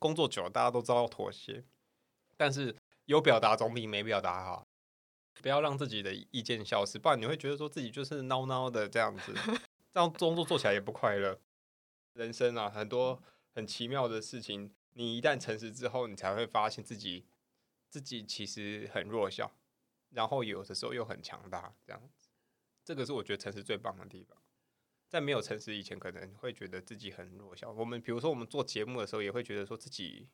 [0.00, 1.62] 工作久了，大家都知道要妥协，
[2.36, 4.66] 但是有表达总比没表达好。
[5.42, 9.32] 不要让自己的意见消失，不然你会觉得说自己就是孬孬的这样子，
[9.90, 11.40] 这样工作做起来也不快乐。
[12.14, 13.22] 人生啊，很多
[13.54, 17.24] 很奇妙的事情，你一旦诚实之后，你才会发现自己
[17.88, 19.50] 自己其实很弱小，
[20.10, 22.28] 然后有的时候又很强大，这样子。
[22.84, 24.36] 这个是我觉得诚实最棒的地方。
[25.10, 27.72] 在没有诚实以前，可能会觉得自己很弱小。
[27.72, 30.28] 我们比如说，我们做节目的时候，也会觉得说自己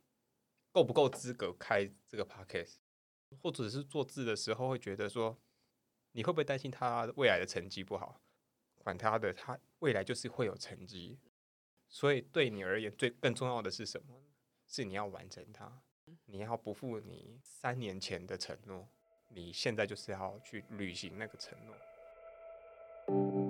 [0.71, 2.75] 够不够资格开这个 podcast。
[3.43, 5.41] 或者是做字的时候，会觉得说，
[6.13, 8.21] 你会不会担心他未来的成绩不好？
[8.77, 11.19] 管他的，他未来就是会有成绩。
[11.89, 14.23] 所以对你而言，最更重要的是什么？
[14.67, 15.81] 是你要完成它，
[16.27, 18.87] 你要不负你三年前的承诺，
[19.29, 23.46] 你现在就是要去履行那个承诺。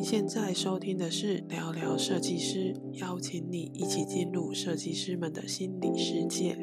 [0.00, 6.56] 您现在收听的是聊聊设计师，邀请你一起进入设计师们的心理世界。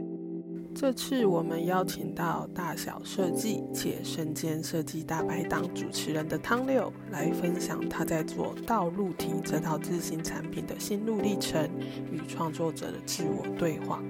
[0.73, 11.69] 这次我们邀请到大小设计且身兼设计大排档主持人的汤六，来分享他在做道路题这套自行产品的心路历程
[12.11, 14.01] 与创作者的自我对话。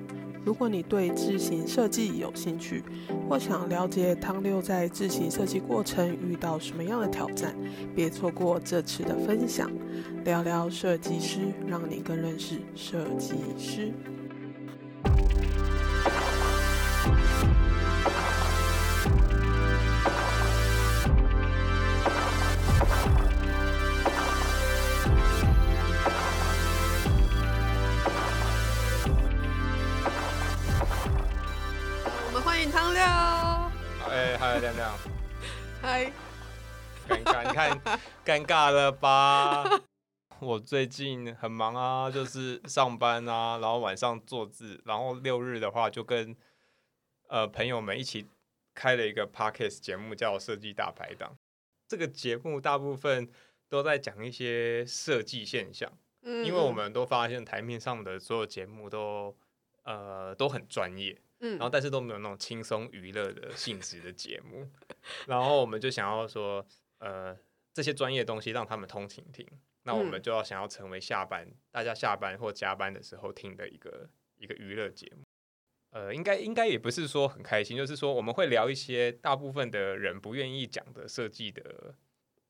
[0.47, 2.81] 如果你对自行设计有兴趣，
[3.27, 7.53] 或想了解汤六在自行设计过程遇到什么样的挑战，
[7.93, 9.69] 别错过这次的分享。
[10.23, 13.91] 聊聊设计师，让你更认识设计师。
[34.67, 34.97] 亮亮，
[35.81, 36.11] 嗨，
[37.07, 37.81] 尴尬，你看
[38.25, 39.63] 尴尬了吧？
[40.41, 46.35] 我最近很忙啊，就是上班啊，然后晚上做字，然后六日的话就跟
[47.27, 48.27] 呃朋友们一起
[48.75, 51.29] 开了一个 podcast 节目，叫《设计大排档》。
[51.87, 53.29] 这个节目大部分
[53.69, 55.89] 都在讲一些设计现象，
[56.23, 59.33] 嗯，因为我们都发现台面上的所有节目都
[59.83, 61.17] 呃都很专业。
[61.39, 64.67] 嗯，然后但是都没有那种轻松娱乐的性质的节目，
[65.27, 66.65] 然后我们就想要说，
[66.97, 67.37] 呃，
[67.73, 69.47] 这些专业东西让他们通勤听，
[69.83, 75.23] 那我们就要想要成为下班大家下班或加班的时候听的一个一个娱乐节目，
[75.91, 81.93] 呃，应该应该也不是说很开心，就是说我们会聊一些大部分的人不愿意讲的设计的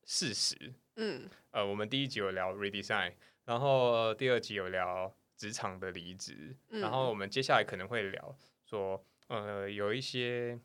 [0.05, 3.11] 事实，嗯，呃，我们第一集有聊 redesign，
[3.43, 8.37] 然后第二集有聊职场的离职，然后我们接下来可能会聊。
[8.67, 10.59] 说，呃，有一些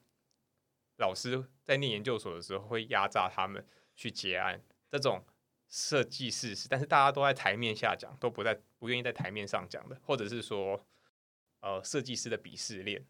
[0.99, 3.65] 老师在念研究所的时候会压榨他们
[3.95, 5.25] 去结案，这种
[5.69, 10.85] 设计事实，但是大家都在台面下讲，都不在不愿意在台面上讲的，或者是说，
[11.61, 13.07] 呃，设计师的鄙视链，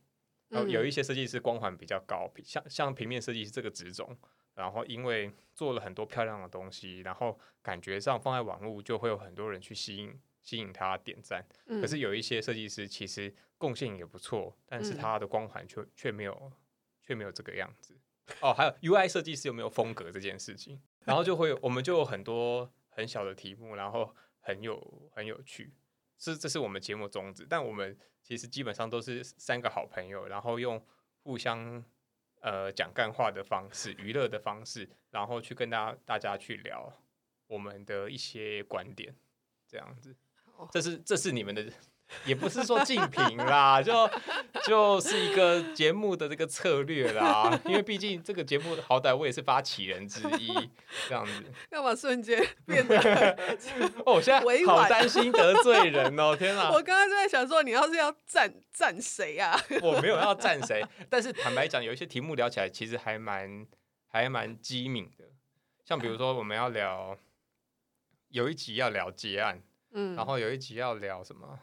[0.48, 4.14] 然后有一些设计师光环比较高，像像平面设计师这个职种，
[4.54, 10.20] 然后因为做了很多漂亮的东西，然后感觉上放在网络就会有很多人去吸引。
[10.42, 16.52] 吸引他点赞，可是有一些设计师其实贡献也不错，但是他的光环却却没有
[17.00, 17.96] 却没有这个样子。
[18.40, 25.72] 哦，还有 UI 设计师有没有风格这件事情，然后就会我们就有很多很小的题目，然后很有很有趣，
[26.18, 27.46] 这这是我们节目宗旨。
[27.48, 30.84] 但我们其实基本上都是三个好朋友，然后用
[31.22, 31.84] 互相
[32.40, 36.92] 呃讲干话的方式、娱乐的方式，然后去跟大家大家去聊
[37.46, 39.14] 我们的一些观点，
[39.66, 40.16] 这样子。
[40.70, 41.64] 这是这是你们的，
[42.24, 44.08] 也不是说竞品啦， 就
[44.66, 47.58] 就是一个节目的这个策略啦。
[47.66, 50.52] 因为毕竟这个节目好歹我也是发起人之一，
[51.08, 51.44] 这样子。
[51.70, 52.96] 干嘛瞬间变得？
[54.04, 56.36] 哦，我现在好担心得罪人哦！
[56.36, 56.70] 天哪！
[56.70, 59.58] 我刚刚就在想说，你要是要赞赞谁啊？
[59.80, 63.66] 我没有要赞谁，但是坦白讲，有一些题目聊起来其实还蛮
[64.06, 65.24] 还蛮机敏的。
[65.84, 67.18] 像比如说，我们要聊
[68.28, 69.62] 有一集要聊结案。
[69.92, 71.58] 嗯，然后有一集要聊什么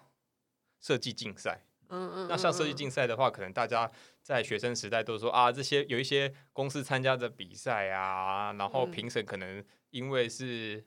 [0.79, 3.89] 设计竞赛，嗯嗯，那像设计竞赛的话，可能大家
[4.21, 10.85] 在学生时代都说啊，这些有一些公司参加的比赛啊，然后评审可能因为是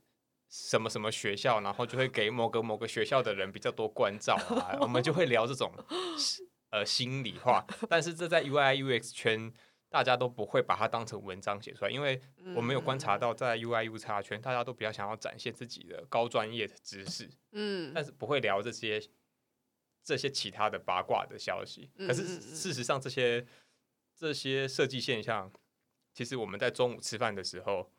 [0.48, 5.72] 什么什么学校，然后就会给某个某个学校的人比较多关照啊，我们就会聊这种
[6.70, 9.52] 呃心里话，但是这在 UI UX 圈。
[9.92, 12.18] 大家都不会把它当成文章写出来，因为
[12.56, 18.98] 我们有观察到，在 UI U 叉圈，大家都比较想要展现自己的高专业的知识，嗯，但是不会聊这些
[20.02, 21.90] 这些其他的八卦的消息。
[21.98, 23.46] 可是事实上，这些
[24.16, 25.52] 这些设计现象，
[26.14, 27.92] 其实我们在中午吃饭的时候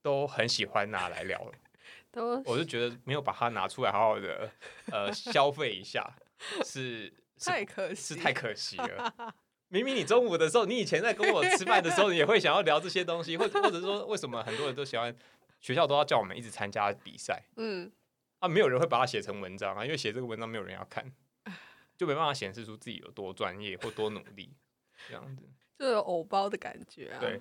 [0.00, 1.52] 都很喜欢拿来聊。
[2.10, 4.50] 都我就觉得没有把它拿出来好好的
[4.90, 6.16] 呃消费一下，
[6.64, 9.14] 是是太可惜，是太可惜了。
[9.68, 15.14] 明明你中午的时候，你以前在跟我吃饭的时候，你也会想要聊这些东西， 或者或者说为什么很多人都喜欢
[15.60, 17.90] 学校都要叫我们一直参加比赛嗯，
[18.38, 18.48] 啊？
[18.48, 21.12] 没有人会把它写成文章啊，因为写这个文章没有人要看，
[21.96, 24.52] 就没办法显示出自己有多专业或多努力
[25.08, 25.48] 这样子。
[25.78, 27.18] 就有偶包的感觉啊。
[27.20, 27.40] 对，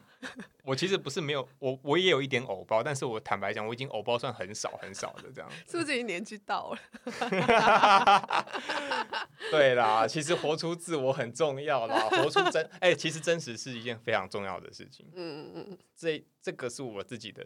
[0.63, 5.49] 我其实不是没有，我我也有一点偶包，但是我坦白讲，我已经偶包算很少很少的这样。
[5.67, 6.79] 是不是已经年纪到了？
[9.51, 15.09] 对啦，其实活出自我很重要啦，活出真，哎、其实真实是一件非常重要的事情。
[15.13, 17.45] 嗯嗯嗯，这这个是我自己的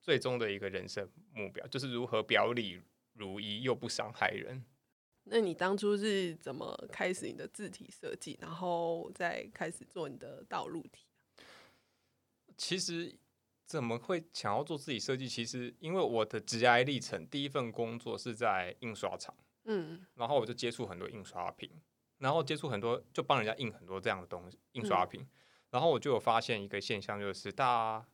[0.00, 2.80] 最终的一个人生目标，就是如何表里
[3.14, 4.64] 如一又不伤害人。
[5.30, 11.06] 那你当初是怎么开始你的字体设计，然后再开始做你的道路体？
[12.56, 13.18] 其实
[13.64, 15.28] 怎么会想要做自己设计？
[15.28, 19.34] 其实因为我的职业历程，第一份工作是在印刷厂。
[19.70, 21.70] 嗯然后我就接触很多印刷品，
[22.16, 25.28] 然后接触很多就帮人家印很多这样的东西印刷品，
[25.68, 28.08] 然后我就有发现一个现象，就是大家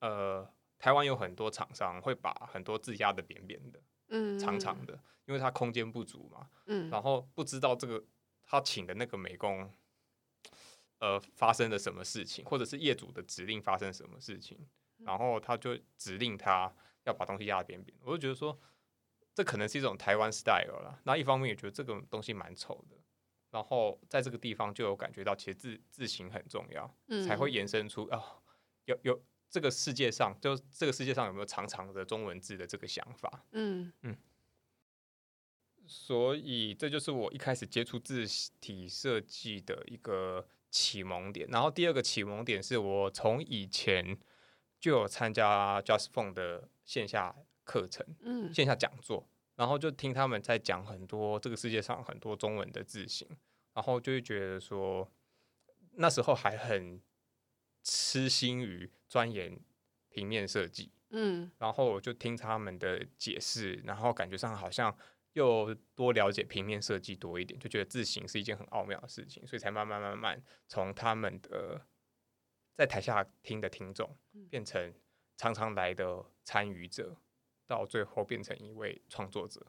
[0.00, 0.46] 呃
[0.78, 3.80] 台湾有很多厂商会把很多字压的扁扁的、
[4.12, 4.94] 嗯，长长的，
[5.26, 8.04] 因为它空间不足嘛，嗯，然后不知道这个
[8.44, 9.68] 他请的那个美工。
[11.04, 14.56] 呃，发生了什么事情，或者是业主的指令发生什么事情，
[14.98, 16.72] 然后他就指令他
[17.02, 18.56] 要把东西压得扁扁，我就觉得说，
[19.34, 21.00] 这可能是一种台湾 style 啦。
[21.02, 22.96] 那一方面也觉得这个东西蛮丑的，
[23.50, 28.22] 然后在这个地方就有感觉到，其实字字形很重要，嗯才会延伸出啊、
[28.84, 29.20] 有有
[29.52, 33.44] 这个世界上，就这个世界上有没有长长的中文字的这个想法。
[33.52, 34.16] 嗯嗯
[35.84, 38.24] 所以这就是我一开始接触字
[38.60, 41.46] 体设计的一个启蒙点。
[41.50, 44.16] 然后第二个启蒙点是我从以前
[44.80, 53.28] 就有参加 Just Phone 的线下课程、嗯线下讲座，然后就听他们在讲很多这个世界上很多中文的字形，
[53.74, 55.06] 然后就会觉得说
[55.96, 57.02] 那时候还很
[57.82, 59.60] 痴心于钻研
[60.08, 60.92] 平面设计。
[61.14, 64.96] 嗯然后我就听他们的解释，然后感觉上好像
[65.34, 71.86] 又多了解平面设计多一点，就觉得字形是一件很奥妙的事情，所以才慢慢慢慢从他们的
[72.74, 74.16] 在台下听的听众，
[74.48, 74.94] 变成
[75.36, 77.18] 常常来的参与者，
[77.66, 79.66] 到最后变成一位创作者。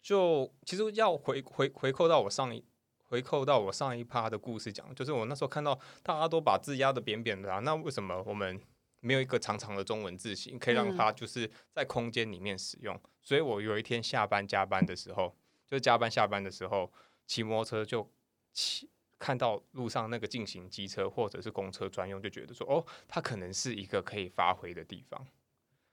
[0.00, 2.64] 就其实要回回回扣到我上一
[3.08, 8.60] 回扣到我上一趴的故事讲，就是我那时候看到大家都把字压的扁扁的啊，那为什么我们
[9.00, 13.00] 没有一个长长的中文字形，可以让嗯它就是在空间里面使用？
[13.22, 15.34] 所以我有一天下班加班的时候，
[15.66, 16.92] 就加班下班的时候，
[17.26, 18.10] 骑摩托车就
[18.52, 18.88] 骑。
[19.16, 25.26] 看到路上那个进行机车或者是公车专用，就觉得说，哦，它可能是一个可以发挥的地方。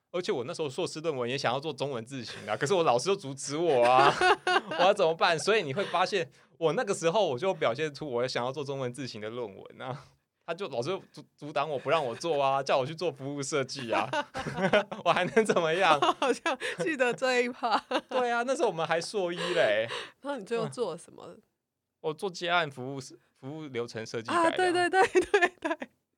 [0.10, 4.13] 而且我那时候硕士论文也想要做中文字形啊，可是我老师就阻止我啊，
[4.72, 5.40] 我要怎么办？
[5.40, 6.30] 所以你会发现，
[6.62, 10.06] 我那个时候我就表现出我想要做中文字型的论文啊，
[10.46, 14.08] 他就老是阻阻挡我不让我做啊，叫我去做服务设计啊，
[15.04, 16.00] 我还能怎么样？
[16.19, 17.75] 好像记得这一趴。
[18.08, 19.88] 对啊，那时候我们还硕一嘞，
[20.22, 21.36] 那你最后做了什么
[22.00, 23.00] 我做接案服务
[23.40, 24.48] 服务流程设计啊？
[24.52, 25.78] 对对对 对对，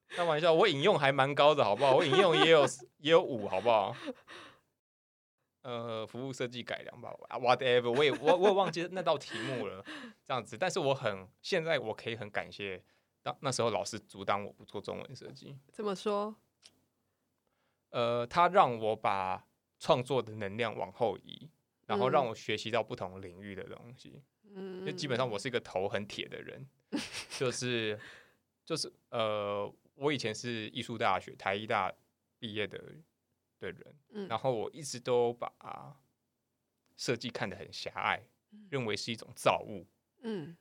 [0.10, 1.96] 开玩笑，我引用还蛮高的，好不好？
[1.96, 2.66] 我引用也有
[2.98, 3.96] 也有五，好不好？
[5.64, 9.84] 呃，服务设计改良吧啊，whatever，我也我我也忘记那道题目了，
[10.26, 10.58] 这样子。
[10.58, 12.84] 但是我很现在我可以很感谢
[13.22, 16.36] 当那时候老师阻挡我不做中文设计，怎么说？
[17.92, 19.48] 呃，他让我把
[19.80, 21.50] 创作的能量往后移，
[21.86, 24.22] 然后让嗯我学习到不同领域的东西。
[24.56, 26.68] 嗯，就基本上我是一个头很铁的人，
[27.40, 27.98] 就是
[28.66, 31.94] 就是呃，我以前是艺术大学台艺大
[32.38, 32.84] 毕业的
[33.64, 34.28] 的人，嗯。
[34.28, 35.98] 然后我一直都把
[36.98, 38.22] 设计看得很狭隘，
[38.70, 39.86] 认为是一种造物。
[40.22, 40.56] 嗯。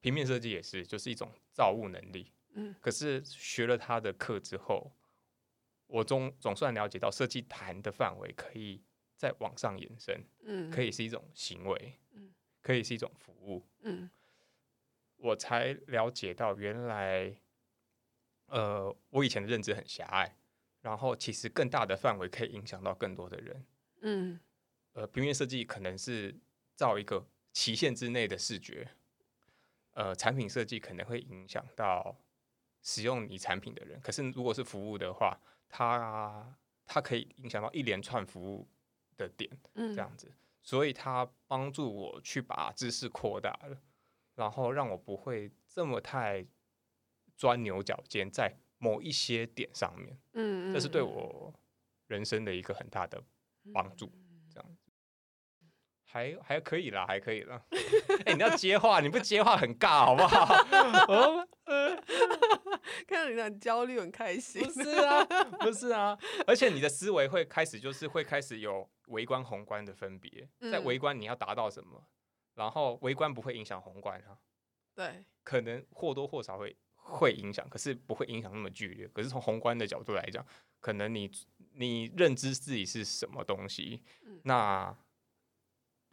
[0.00, 2.32] 平面设计也是，就是一种造物能力。
[2.54, 2.74] 嗯。
[2.80, 4.92] 可是学了他的课之后，
[5.86, 8.82] 我总总算了解到设计谈的范围可以
[9.16, 12.32] 再往上延伸，嗯，可以是一种行为嗯，
[12.62, 13.66] 可以是一种服务。
[13.80, 14.08] 嗯。
[15.16, 17.34] 我才了解到原来，
[18.46, 20.36] 呃，我以前的认知很狭隘，
[20.84, 23.66] 然后其实更大的范围可以影响到更多的人。
[24.02, 24.38] 嗯
[24.92, 26.38] 呃，平面设计可能是
[26.76, 28.86] 造一个期限之内的视觉，
[29.92, 32.14] 呃，产品设计可能会影响到
[32.82, 33.98] 使用你产品的人。
[34.02, 38.68] 可是如果是服务的话，它它可以影响到一连串服务
[39.16, 39.50] 的点。
[39.72, 40.30] 嗯，这样子，
[40.62, 43.80] 所以它帮助我去把知识扩大了，
[44.34, 46.46] 然后让我不会这么太
[47.34, 51.54] 钻牛角尖在某一些点上面，嗯，嗯，这是对嗯我
[52.08, 53.22] 人生的一个很大的
[53.72, 54.12] 帮助，
[54.52, 54.82] 这样子。
[56.04, 57.64] 还还可以啦，还可以啦。
[58.26, 60.54] 哎、你要接话，你不接话很尬，好不好？
[61.08, 61.48] 哦
[63.08, 64.70] 看到你很焦虑，很开心不。
[64.82, 65.24] 是啊，
[65.60, 72.06] 不是啊，而且你的思维会开始就是会开始有微观宏观的分别，在嗯微观你要达到什么，
[72.54, 74.38] 然后微观不会影响宏观啊，
[74.94, 76.76] 对，可能或多或少会
[77.06, 79.06] 会影响，可是不会影响那么剧烈。
[79.12, 80.44] 可是从宏观的角度来讲，
[80.80, 81.30] 可能你
[81.74, 84.96] 你认知自己是什么东西，嗯那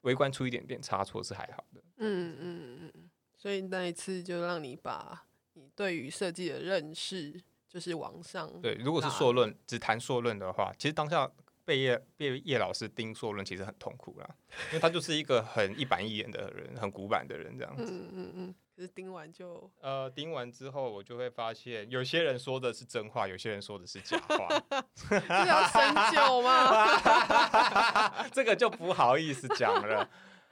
[0.02, 1.82] 微观出一点点差错是还好的。
[1.98, 3.10] 嗯嗯嗯嗯。
[3.38, 8.62] 所以那一次就让你把你对于设计的认识，就是往上。
[8.62, 11.32] 对，如果是硕论，只谈硕论的话，其实当下
[11.64, 14.36] 被叶被叶老师盯硕论，其实很痛苦啦，
[14.68, 17.86] 因为他就是一个很一板一眼的人，很古板的人这样子。
[17.88, 18.56] 嗯嗯嗯。
[18.75, 24.48] 可是盯完就，呃，盯完之后，我就会发现，有些人说的是真话，有些人说的是假话，
[24.96, 28.28] 这要深究吗？
[28.32, 30.10] 这个就不好意思讲了。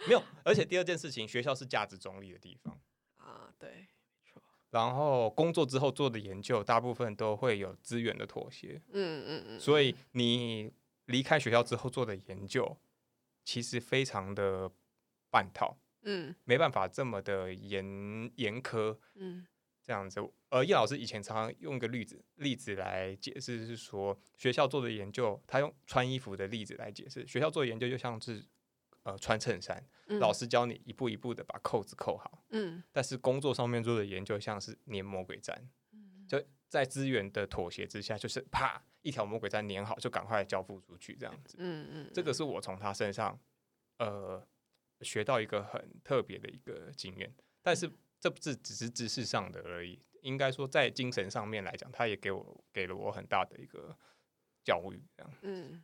[0.07, 2.79] 没有，而且第二件事情，学校是价值中立的地方。
[3.17, 3.85] 啊，对，没
[4.25, 4.41] 错。
[4.69, 9.59] 然后工作之后做的研究，大部分都会有资源的妥协，嗯嗯嗯。
[9.59, 10.71] 所以你
[11.05, 12.77] 离开学校之后做的研究，
[13.43, 14.71] 其实非常的
[15.29, 19.45] 半套，嗯没办法这么的严严苛嗯
[19.83, 20.19] 这样子。
[20.49, 28.43] 呃，叶老师以前常常用一个例子例子来解释，是说学校做的研究，他用穿衣服的例子来解释，学校做的研究就像是
[29.03, 30.19] 呃穿衬衫，嗯。
[30.19, 32.43] 老师教你一步一步的把扣子扣好。
[32.49, 35.55] 嗯但是工作上面做的研究像是粘魔鬼毡，
[35.91, 41.57] 嗯就在资源的妥协之下，就是啪一条魔鬼毡粘好，就赶快交付出去这样子。
[41.59, 43.39] 嗯嗯，这个是我从他身上
[43.97, 44.43] 呃
[45.01, 53.97] 学到一个很特别的一个经验，但是这不是只是知识上的而已，应该说在精神上面来讲，他也给我给了我很大的一个
[54.63, 55.33] 教育，这样。
[55.41, 55.83] 嗯。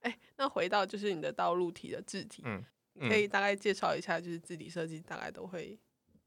[0.00, 2.64] 哎、那回到就是你的道路题的字体，嗯
[3.08, 5.76] 可以大概介绍一下，就是字体设计大概都会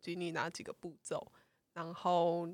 [0.02, 1.32] 经历哪几个步骤？
[1.74, 2.54] 然后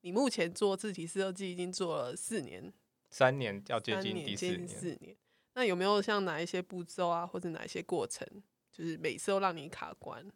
[0.00, 2.72] 你目前做字体设计已经做了四年，
[3.08, 5.16] 三年要接近第四年接近年，四年，
[5.54, 8.26] 那有没有像哪一些步骤啊，或者哪一些过程，
[8.70, 10.30] 就是每次都让你卡关，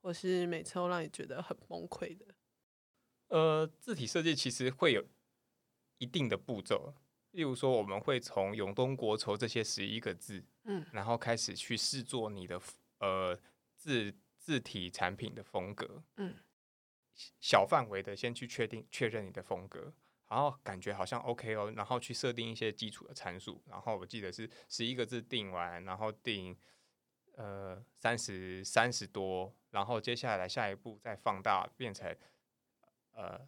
[0.00, 2.26] 或是每次都让你觉得很崩溃的？
[3.28, 5.04] 呃，字体设计其实会有
[5.98, 6.94] 一定的步骤，
[7.32, 12.60] 例如说，我们会从永东国仇这些十一个字，嗯然后开始去试做你的
[12.98, 13.38] 呃
[13.76, 16.36] 字字体产品的风格，嗯，
[17.38, 19.92] 小范围的先去确定确认你的风格，
[20.30, 26.56] 然后感觉好像 OK 哦，然后去设定一些基础的参数，然后我记得是十一个字定完，然后定
[27.34, 32.16] 呃三十三十多，然后接下来下一步再放大变成
[33.10, 33.40] 呃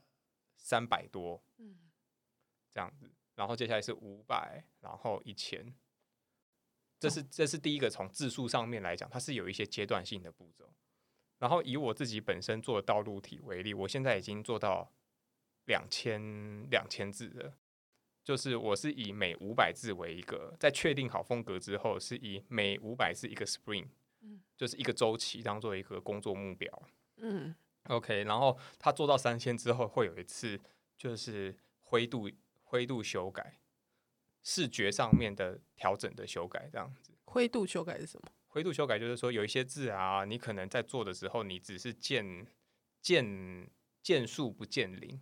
[0.56, 1.88] 三百多嗯
[2.68, 5.72] 这样子，然后接下来是五百，然后一千。
[6.98, 10.68] 这是这是第一个从字数上面来讲，它是有一些阶段性的步骤。
[11.38, 14.92] 然后以我自己本身做的道路体为例，我现在已经做到
[15.66, 17.52] 两千两千字的。
[18.24, 23.88] 就是我是以每五百字为一个，在确定好风格之后，是以每五百字一个 spring，
[24.20, 26.82] 嗯就是一个周期当做一个工作目标。
[27.16, 27.52] 嗯
[27.88, 30.60] OK，然后他做到三千之后，会有一次
[30.96, 32.30] 就是灰度
[32.62, 33.58] 灰度修改，
[34.44, 37.12] 视觉上面的调整的修改，这样子。
[37.24, 38.30] 灰度修改是什么？
[38.46, 42.46] 灰度修改就是说，有一些字啊，你可能在做的时候，你只是见
[43.00, 43.68] 见
[44.00, 45.20] 见数不见零，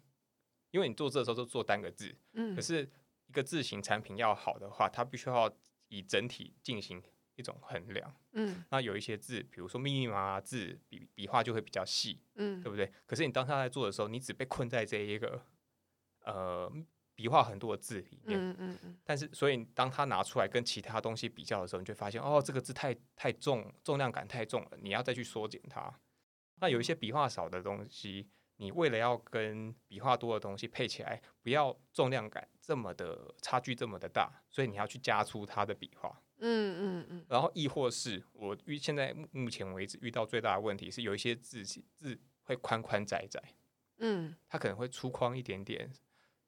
[0.71, 2.89] 因为你做字的时候都做单个字，嗯可是
[3.27, 5.53] 一个字形产品要好的话，它必须要
[5.89, 7.03] 以整体进行
[7.37, 8.15] 一种衡量。
[8.33, 12.93] 嗯那有一些字，比如说密密麻麻字，笔笔画就会比较细，嗯对不对？
[13.07, 15.43] 可是你当他在做的时候，你只被困在这一个
[16.25, 16.73] 呃
[17.15, 18.39] 笔画很多的字里面。
[18.39, 25.93] 嗯嗯嗯但是，所以当他拿出来跟其他东西比较的时候，你就会发现，哦，这个字太太重，重量感太重了，你要再去缩减它。
[26.62, 28.29] 那有一些笔画少的东西，
[28.61, 36.23] 你为了要跟笔画多的东西配起来，不要重量感这么的差距这么的大，所以你要去加粗它的笔画。
[36.43, 43.43] 嗯嗯嗯然后亦或是我遇现在目目前为止遇到最大的问题是，有一些字字会宽宽窄窄，
[43.97, 45.90] 嗯它可能会粗框一点点，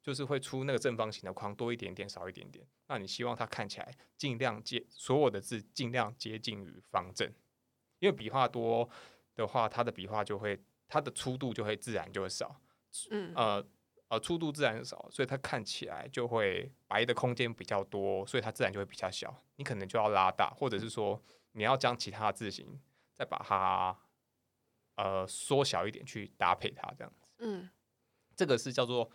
[0.03, 2.67] 就是会出那个正方形的框多一点点，少一点点。
[2.89, 7.27] 那你希望它看起来尽量接所有的字尽量接近于方正，
[8.01, 8.87] 因为笔画多
[9.35, 12.61] 的话，它的笔画就会它的粗度就会自然就会少，
[13.11, 13.67] 嗯呃
[14.09, 19.43] 呃粗度自然少，所以它看起来就会白的空间比较多，所以它自然就会比较小。
[19.57, 21.19] 你可能就要拉大，或者是说
[21.53, 22.79] 你要将其他的字形
[23.15, 23.99] 再把它
[24.97, 27.31] 呃缩小一点去搭配它这样子。
[27.39, 27.71] 嗯
[28.37, 29.11] 这个是叫做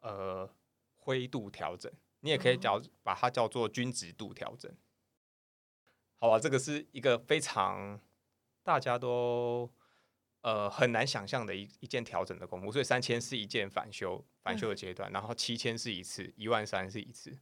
[0.00, 0.50] 呃
[0.94, 1.92] 灰度调整。
[2.20, 4.74] 你也可以叫把它叫做均值度调整。
[6.16, 8.00] 好吧，这个是一个非常
[8.62, 9.70] 大家都
[10.48, 17.36] 呃很难想象的一一件调整的功夫，所以三千是一件返修返修的阶段，然后七千是一次，一万三是一次，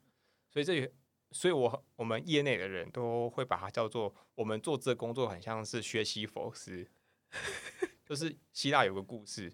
[0.51, 0.93] 所以这
[1.31, 6.89] 所以我我们业内的人都会把它叫做我们做这工作很像是学习佛斯，
[8.05, 9.53] 就是希腊有个故事。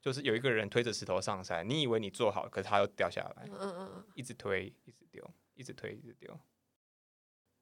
[0.00, 6.38] 就是有一个人推着石头上山，你以为你做好，可是他又掉下来，嗯嗯嗯，一直推，一直丢，一直推，一直丢。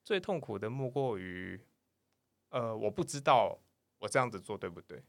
[0.03, 1.61] 最痛苦的莫过于，
[2.49, 3.61] 呃，我不知道
[4.01, 5.05] 我这样子做对不对。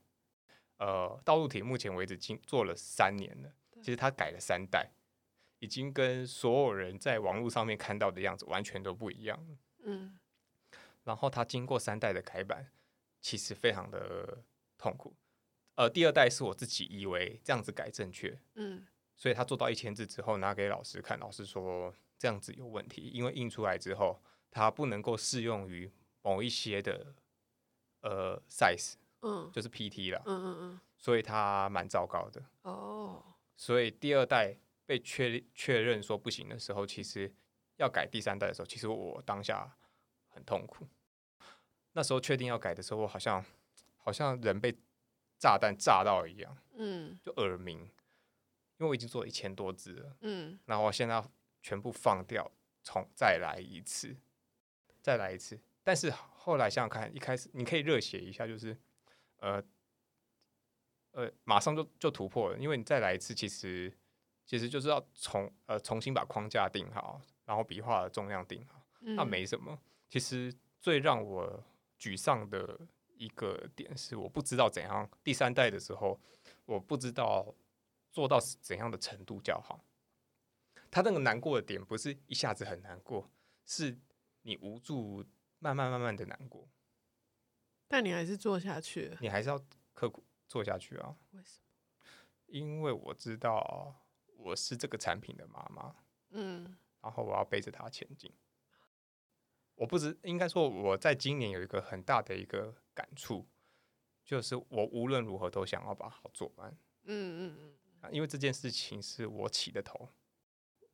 [0.83, 3.49] 呃，道路体目前为止经做了三年了，
[3.81, 4.91] 其实他改了三代，
[5.59, 9.57] 已经跟所有人在网络上面看到的样子完全都不一样了。
[9.85, 10.19] 嗯，
[11.05, 12.69] 然后他经过三代的改版，
[13.21, 14.43] 其实非常的
[14.77, 15.15] 痛苦。
[15.75, 18.85] 呃，第二代是我自己以为这样子改正确，嗯，
[19.15, 24.21] 所以他做到一千字之后拿给老师看，老师说这样子有问题，因为印出来之后
[24.51, 25.89] 它不能够适用于
[26.21, 27.15] 某一些的
[28.01, 33.23] 呃 size，嗯，就是 PT 了，嗯嗯嗯，所以它蛮糟糕的哦。
[33.55, 37.33] 所以第二代被确确认说不行的时候，其实
[37.77, 39.75] 要改第三代的时候，其实我当下
[40.29, 40.87] 很痛苦。
[41.93, 43.43] 那时候确定要改的时候，我好像
[43.97, 44.77] 好像人被。
[45.39, 47.89] 炸弹炸到一样，嗯，就耳鸣，因
[48.77, 51.21] 为我已经做了一千多只了，嗯，然后我现在
[51.61, 52.49] 全部放掉，
[52.81, 54.15] 重再来一次，
[55.01, 55.59] 再来一次。
[55.83, 58.77] 但是后来想想看，一开始你可以热血一下，就是，
[59.43, 59.63] 呃，
[61.11, 63.95] 呃，马上就就突破了，因为你再来一次，其实
[64.45, 69.77] 其实就是要重呃重新把框架定好，然后笔画的重量定好，那没什么。
[70.09, 71.63] 其实最让我
[71.99, 72.79] 沮丧的。
[73.15, 76.19] 一个点是我不知道怎样第三代的时候，
[76.65, 77.53] 我不知道
[78.11, 79.79] 做到怎样的程度较好。
[80.91, 83.29] 他那个难过的点不是一下子很难过，
[83.65, 83.97] 是
[84.41, 85.23] 你无助，
[85.59, 86.67] 慢慢慢慢的难过。
[87.93, 91.15] 但你还是做下去，你还是要刻苦做下去啊？
[91.33, 92.11] 为什么？
[92.47, 93.95] 因为我知道
[94.35, 95.95] 我是这个产品的妈妈，
[96.31, 98.33] 嗯，然后我要背着它前进。
[99.75, 103.47] 我不知应该说，我在今年有一个很大的一个感触，
[104.25, 106.75] 就是我无论如何都想要把好做完。
[107.03, 110.09] 嗯嗯嗯，因为这件事情是我起的头，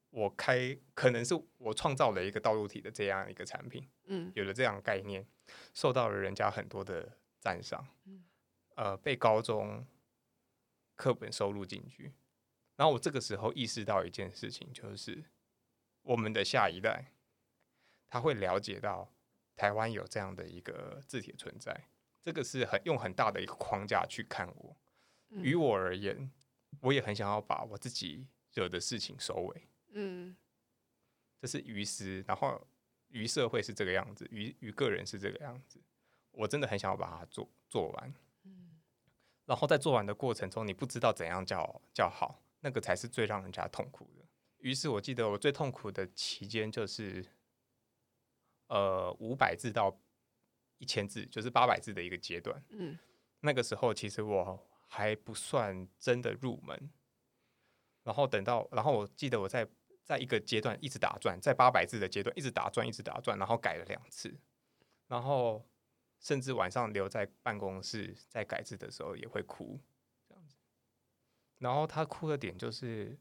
[0.10, 5.26] 我开可能是我创造了一个道路体的这样一个产品，嗯，有了这样概念，
[5.74, 8.24] 受到了人家很多的赞赏，嗯，
[8.76, 9.86] 呃，被高中
[10.96, 12.14] 课本收录进去，
[12.76, 15.24] 然后我这个时候意识到一件事情，就是
[16.02, 17.14] 我们的下一代。
[18.12, 19.14] 他会了解到
[19.56, 21.90] 台湾有这样的一个字体存在，
[22.24, 24.76] 这个是很用很大的一个框架去看我。
[25.30, 26.32] 于我而言，
[26.82, 29.68] 我也很想要把我自己惹的事情收尾。
[29.92, 30.36] 嗯，
[31.40, 32.68] 这是于私，然后
[33.10, 35.82] 于社会是这个样子，于于个人是这个样子。
[36.32, 38.14] 我真的很想要把它做做完。
[38.44, 38.80] 嗯，
[39.46, 44.26] 然后在做完的过程中，你不知道怎样叫叫好，那个才是最让人家痛苦的。
[44.58, 47.26] 于是我记得我最痛苦的期间就是。
[48.72, 50.00] 呃，五百字到
[50.78, 52.64] 一千字，就是八百字的一个阶段。
[52.70, 52.96] 嗯，
[53.40, 56.92] 那个时候其实我还不算真的入门。
[58.04, 59.68] 然后等到，然后我记得我在
[60.10, 64.36] 在一个阶段一直打转，在八百字的阶段一直打转，一直打转，然后改了两次。
[65.06, 65.64] 然后
[66.20, 69.80] 甚至晚上留在办公室在改字的时候也会哭，
[70.28, 70.56] 这样子。
[71.60, 73.20] 然后他哭的点就是，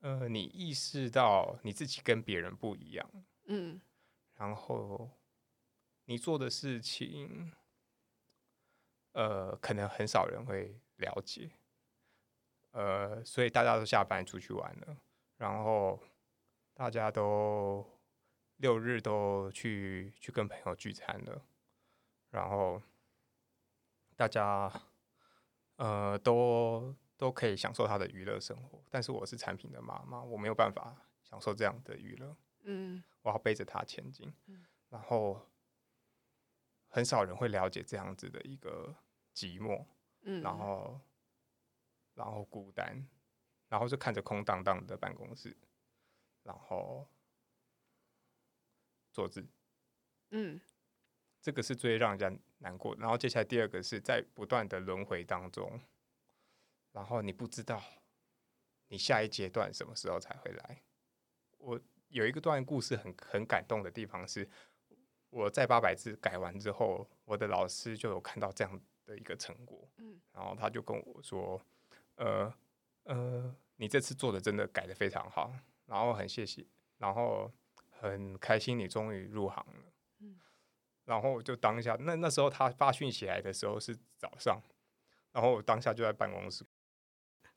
[0.00, 3.06] 呃，你意识到你自己跟别人不一样。
[3.44, 3.78] 嗯。
[4.36, 5.10] 然后
[6.06, 7.52] 你做的事情，
[9.12, 11.50] 呃，可能很少人会了解，
[12.70, 14.96] 呃，所以大家都下班出去玩了，
[15.36, 16.00] 然后
[16.74, 17.86] 大家都
[18.56, 21.42] 六日都去去跟朋友聚餐了，
[22.30, 22.82] 然后
[24.16, 24.70] 大家
[25.76, 32.36] 呃都都可以享受他的娱乐生活，但是我是产品的妈妈，我没有办法享受这样的娱乐。
[32.64, 34.34] 嗯，我要背着他前进，
[34.88, 35.40] 然后
[36.88, 38.94] 很少人会了解这样子的一个
[39.32, 39.84] 寂寞，
[40.22, 41.00] 嗯，然后
[42.14, 43.06] 然后孤单，
[43.68, 45.56] 然后就看着空荡荡的办公室，
[46.44, 47.06] 然后
[49.12, 49.44] 做字，
[50.30, 50.60] 嗯，
[51.42, 52.94] 这个是最让人家难过。
[52.96, 55.80] 然后接下来第二个是在不断的轮回当中，
[56.92, 57.82] 然后你不知道
[58.86, 60.82] 你下一阶段什么时候才会来，
[61.58, 61.80] 我。
[62.10, 64.48] 有一个段故事很很感动的地方是，
[65.30, 71.60] 我在八百字改完之后，我的老师就有看到这样的一个成果，嗯，然后他就跟我说，
[72.14, 72.54] 呃
[73.02, 75.52] 呃，你这次做的真的改的非常好，
[75.86, 76.66] 然后很谢谢
[76.98, 77.52] 然后
[77.90, 80.28] 很开心你终于入行了，
[81.04, 84.62] 然后就当下那那时候他发讯息来的时候是早上，
[85.32, 86.64] 然后我当下就在办公室，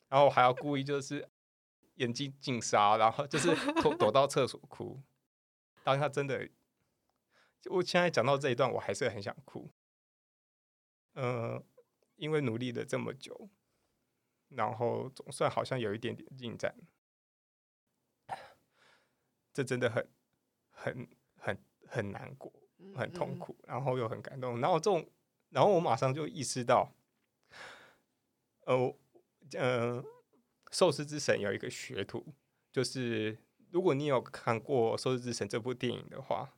[0.08, 1.28] 然后还要故意就是
[1.94, 5.00] 眼睛进沙，然后就是躲躲到厕所哭，
[5.82, 6.48] 当下真的，
[7.70, 9.70] 我现在讲到这一段，我还是很想哭，
[11.14, 11.64] 嗯，
[12.16, 13.48] 因为努力了这么久，
[14.48, 16.74] 然后总算好像有一点点进展。
[19.58, 20.08] 这真的很、
[20.70, 22.52] 很、很、很难过，
[22.94, 24.60] 很痛苦，然后又很感动。
[24.60, 25.04] 然后这种，
[25.48, 26.94] 然后我马上就意识到，
[28.66, 28.96] 呃，
[29.54, 30.04] 呃，
[30.70, 32.24] 寿司之神有一个学徒，
[32.70, 33.36] 就是
[33.72, 36.54] 如果你有看过《寿司之神》这部电影的话，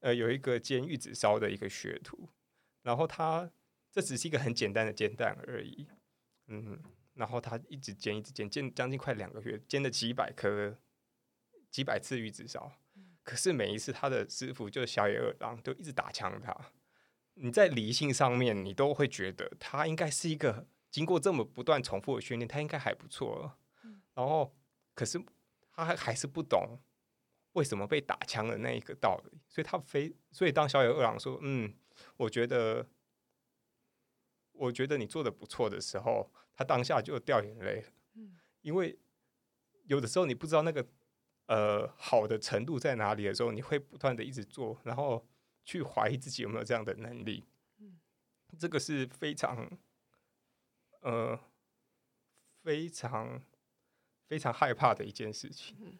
[0.00, 2.30] 呃，有一个煎玉子烧的一个学徒，
[2.80, 3.50] 然后他
[3.92, 5.86] 这只是一个很简单的煎蛋而已，
[6.46, 10.78] 嗯，然后他一直煎，一直煎，煎将近快两个月，煎了几百颗。
[11.78, 12.72] 几百次鱼子烧，
[13.22, 16.52] 可是每一次他的师傅就是小野二郎，就一直打枪他。
[17.34, 23.56] 你在理性上面，你都会觉得他应该是一个经过这么不断重复的训练，他应该还不错了。
[24.14, 24.52] 然后，
[24.92, 25.24] 可是
[25.70, 26.80] 他还还是不懂
[27.52, 31.72] 为什么被打枪的那一个道理，所以他非所以当小野二郎说：“嗯，
[32.16, 32.88] 我觉得，
[34.50, 37.84] 我觉得你做的不错的时候，他当下就掉眼泪。
[38.14, 38.98] 嗯，因为
[39.84, 40.84] 有的时候你不知道那个。”
[41.48, 45.26] 呃，好的程度在哪里的时候，你会不断的一直做，然后
[45.64, 47.42] 去怀疑自己有没有这样的能力。
[47.78, 47.98] 嗯，
[48.58, 49.66] 这个是非常，
[51.00, 51.40] 呃，
[52.62, 53.42] 非常
[54.26, 55.74] 非常害怕的一件事情。
[55.80, 55.98] 嗯，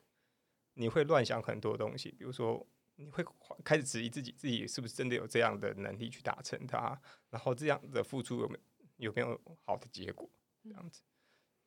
[0.74, 3.24] 你会乱想很多东西，比如说你会
[3.64, 8.58] 开始质疑自己，自己是不是真的有这样的能力去达成它，然后这样的付出有没
[8.98, 10.28] 有没有好的结果？
[10.62, 11.00] 这样子，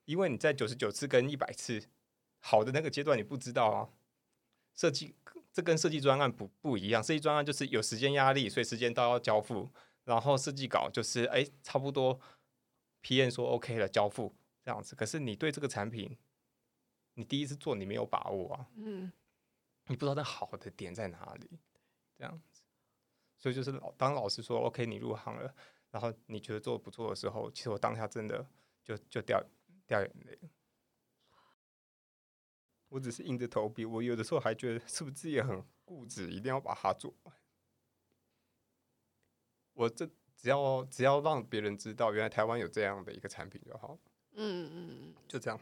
[0.05, 1.83] 因为你在九十九次跟一百次。
[2.41, 3.89] 好的那个阶段你不知道啊，
[4.73, 5.15] 设计
[5.53, 9.69] 这跟设计专案不不一样，设计专案就是有时间压力，所以时间到要交付，
[10.03, 12.19] 然后设计稿就是哎差不多
[13.03, 14.95] ，PM 说 OK 了交付这样子。
[14.95, 16.17] 可是你对这个产品，
[17.13, 19.11] 你第一次做你没有把握啊，嗯，
[19.87, 21.59] 你不知道那好的点在哪里，
[22.17, 22.63] 这样子，
[23.37, 25.53] 所以就是老当老师说 OK 你入行了，
[25.91, 28.47] 然后你觉得做的不错的时候，其实我当下真的
[28.83, 29.43] 就就掉
[29.85, 30.39] 掉眼泪。
[32.91, 37.33] 我只是硬着头皮，我有的时候还觉得是不是自己很固执，一定要把它做完。
[39.71, 43.97] 我这只要只要让别人知道，原来台湾有这样的一个产品就好。
[44.33, 45.57] 嗯嗯嗯，就这样。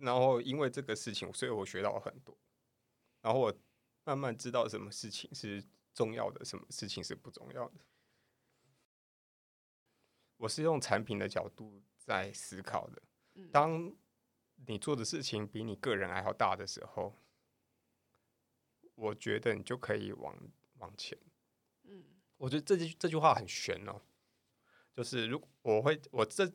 [0.00, 2.36] 然后因为这个事情，所以我学到了很多。
[3.22, 3.56] 然后我
[4.02, 5.64] 慢慢知道什么事情是
[5.94, 7.80] 重要的，什么事情是不重要的。
[10.36, 13.00] 我是用产品的角度在思考的。
[13.52, 13.94] 当
[14.64, 17.14] 你做的事情比你个人还要大的时候，
[18.94, 20.34] 我觉得你就可以往
[20.78, 21.16] 往前。
[21.84, 22.02] 嗯，
[22.38, 24.00] 我觉得这句这句话很悬哦，
[24.92, 26.50] 就是如我会我这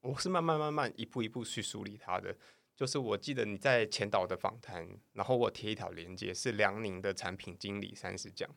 [0.00, 2.36] 我是慢慢慢慢一步一步去梳理它的。
[2.76, 8.48] 就是我记得你在前导的访谈，然后我贴一条链接，是梁宁的产品经理三十讲，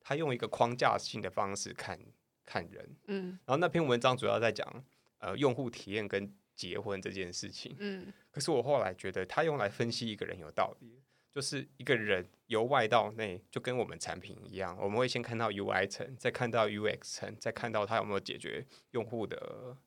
[0.00, 2.00] 他用一个框架性的方式看
[2.44, 2.96] 看人。
[3.06, 4.84] 嗯，然后那篇文章主要在讲
[5.18, 6.34] 呃用户体验跟。
[6.56, 11.00] 结婚这件事情，嗯，可是我后来觉得，他用来分析一个人有道理，
[11.32, 19.78] 就是一个人由外到内，就跟我们产品一样，我们会先看到 UI 层，再看到 UX 层，再看到他有没有解决用户的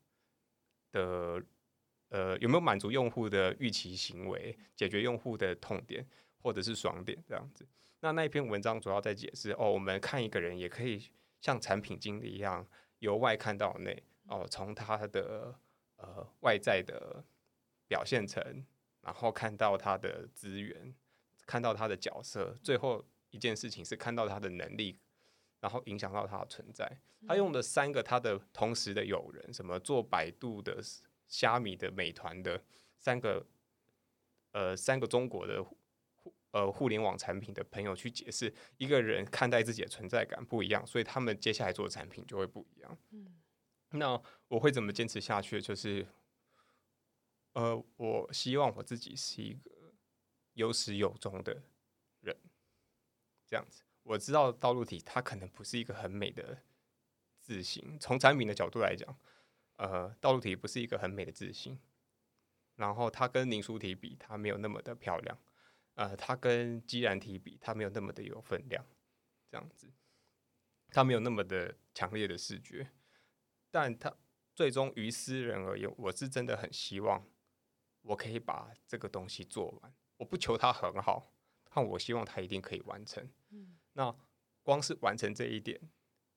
[0.92, 1.44] 的
[2.10, 6.04] 呃有没有满足用户的预期行为，解决用户的痛点
[6.42, 7.68] 或者是爽点这样子。
[8.00, 15.60] 那那一篇文章主要在解释，哦，我们看一个人也可以像产品经理一样，由外看到内，哦，从他的。
[16.02, 17.22] 呃，外在的
[17.90, 18.66] 表现层，
[19.02, 20.96] 然后看到他的资源，
[21.46, 24.98] 看到他的角色，最后一件事情是看到他的能力，
[25.60, 27.02] 然后影响到他的存在。
[27.28, 30.82] 他用的三个他的同时的友人，什么做百度的、
[31.28, 32.64] 虾米的、美团的
[32.98, 33.46] 三个，
[34.52, 42.98] 呃，三个中国的互呃互联网产品的朋友去解释，一个人看待自己的存在感不一样，所以他们接下来做的产品就会不一样。
[43.10, 43.36] 嗯。
[43.92, 45.60] 那我会怎么坚持下去？
[45.60, 46.08] 就是，
[47.60, 49.70] 呃，我希望我自己是一个
[50.54, 51.62] 有始有终的
[52.22, 52.34] 人，
[53.46, 53.84] 这样子。
[54.04, 56.64] 我知道道路体它可能不是一个很美的
[57.42, 59.14] 字形，从产品的角度来讲，
[59.76, 61.78] 呃，道路体不是一个很美的字形。
[62.76, 65.38] 然后它跟凝书体比，它没有那么的漂亮。
[65.96, 68.86] 呃，它跟基然体比，它没有那么的有分量，
[69.52, 69.92] 这样子，
[70.92, 72.90] 它没有那么的强烈的视觉。
[73.70, 74.16] 但它
[74.56, 77.28] 最终于私人而言，我是真的很希望
[78.02, 81.32] 我可以把这个东西做完，我不求它很好，
[81.74, 83.28] 但我希望他一定可以完成。
[83.50, 84.16] 嗯那
[84.64, 85.80] 光是完成这一点，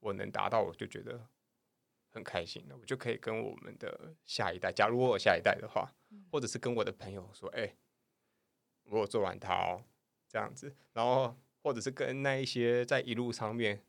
[0.01, 1.29] 我能达到，我就觉得
[2.09, 2.77] 很开心了。
[2.77, 5.94] 我就可以跟我们的下一代，假如我有下一代的话，
[6.31, 7.77] 或者是跟我的朋友说：“哎、
[8.85, 9.85] 我有做完它哦。”
[10.29, 13.85] 这样子，然后或者是跟那一些在一路上面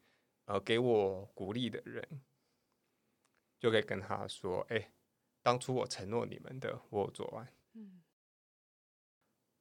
[0.45, 2.21] 呃给我鼓励的人，
[3.57, 4.91] 就可以跟他说：“哎、
[5.41, 8.01] 当初我承诺你们的，我有做完。”嗯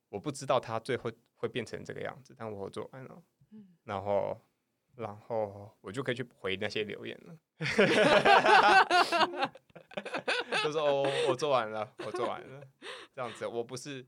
[0.08, 3.22] 我不知道他最后会变成这个样子，但我做完了。
[3.50, 4.40] 嗯然后，
[4.94, 7.38] 然后我就可以去回那些留言了，
[10.62, 12.62] 就说哦，我做完了，我做完了，
[13.14, 13.46] 这样子。
[13.46, 14.06] 我不是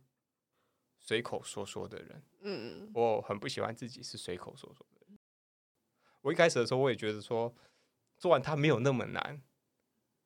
[0.98, 5.18] 随口说说的人，嗯我很不喜欢自己是随口说说的人。
[6.20, 7.54] 我一开始的时候，我也觉得说
[8.18, 9.42] 做完它没有那么难。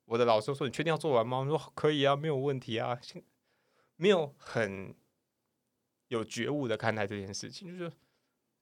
[0.05, 2.99] 我的老师说：“你确定要做完吗？”我说：“可以啊，没有问题啊。”
[3.99, 4.95] 现没有很
[6.07, 7.93] 有觉悟的看待这件事情，就是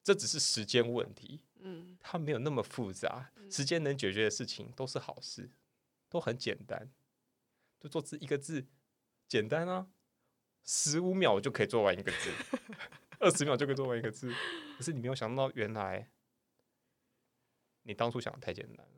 [0.03, 3.31] 这只是时间问题，嗯它没有那么复杂。
[3.49, 5.49] 时间能解决的事情都是好事，
[6.09, 6.91] 都很简单。
[7.79, 8.65] 就做字一个字，
[9.27, 9.87] 简单啊，
[10.65, 12.31] 十五秒就可以做完一个字，
[13.19, 14.33] 二十秒就可以做完一个字。
[14.77, 16.09] 可是你没有想到，原来
[17.83, 18.93] 你当初想的太简单了。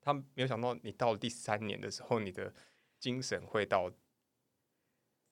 [0.00, 2.54] 他没有想到，你到了第三年的时候，你的
[3.00, 3.90] 精神会到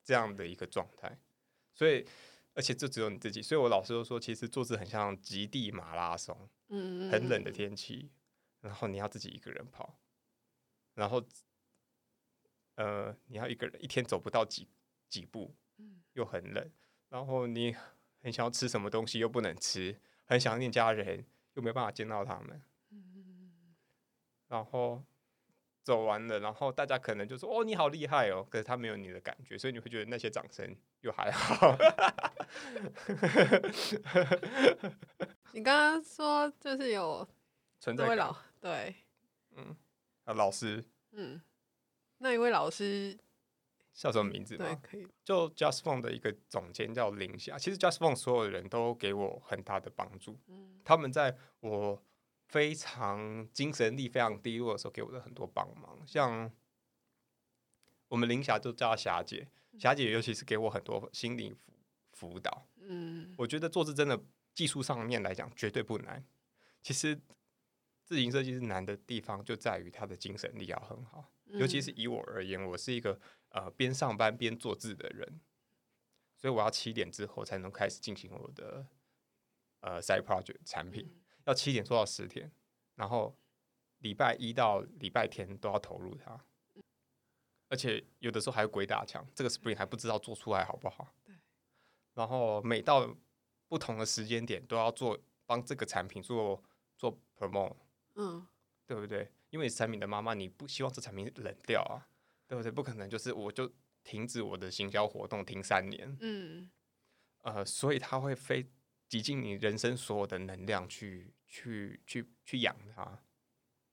[0.07, 1.19] 这样的一个状态。
[1.73, 2.07] 所以，
[2.53, 3.41] 而且这只有你自己。
[3.41, 6.49] 所以我老师都说，其实坐姿很像极地马拉松。
[6.69, 8.09] 嗯，很冷的天气，
[8.61, 9.99] 然后你要自己一个人跑，
[10.95, 11.21] 然后
[12.75, 14.67] 呃，你要一个人一天走不到几
[15.09, 15.55] 几步，
[16.13, 16.71] 又很冷，
[17.09, 17.75] 然后你
[18.21, 22.61] 很想要吃什么东西又不能吃，很想念家人又没办法见到他们，
[24.47, 25.05] 然后
[25.87, 31.77] 走完了，然后大家可能就说：“哦，你好厉害哦！”可是他没有你的感觉，所以你会觉得那些掌声又还好。
[35.53, 37.25] 你刚刚说就是有
[37.79, 38.93] 存在老对，
[40.25, 41.41] 啊，老师嗯，
[42.17, 43.17] 那一位老师
[43.93, 44.77] 叫什么名字对吗？
[44.83, 52.03] 可以，就 Just Phone 的一个总监叫林霞，其实 Just Phone 所有的人都给我很大的帮助，嗯他们在我
[52.47, 56.51] 非常精神力非常低落的时候给我的很多帮忙，像
[58.07, 61.73] 我们林霞就叫她霞姐，霞姐尤其是给我很多心理辅
[62.13, 63.33] 辅导，嗯。
[63.37, 66.25] 我觉得做字真的技术上面来讲绝对不难，
[66.81, 67.19] 其实
[68.03, 71.31] 自行设计师难的地方就在于他的精神力要很好。
[71.45, 75.39] 尤其是以我而言，我是一个呃边上班边做字的人，
[76.35, 78.85] 所以我要七点之后才能开始进行我的
[79.79, 81.09] 呃 side project 产品，
[81.47, 82.51] 要七点做到十点，
[82.95, 83.33] 然后
[83.99, 86.37] 礼拜一到礼拜天都要投入它，
[87.69, 91.15] 而且有的时候还有鬼打墙，这个 spring 还不知道做出来好不好。
[92.13, 93.15] 然后每到
[93.69, 96.61] 不同的时间点都要做帮这个产品做
[96.97, 97.77] 做 promote，
[98.15, 98.45] 嗯
[98.85, 99.31] 对不对？
[99.49, 102.09] 因为产品的妈妈，你不希望这产品冷掉啊，
[102.45, 102.69] 对不对？
[102.69, 103.71] 不可能就是我就
[104.03, 106.69] 停止我的行销活动停三年，嗯
[107.43, 108.69] 呃，所以他会非
[109.07, 113.23] 挤进你人生所有的能量去去去去养它，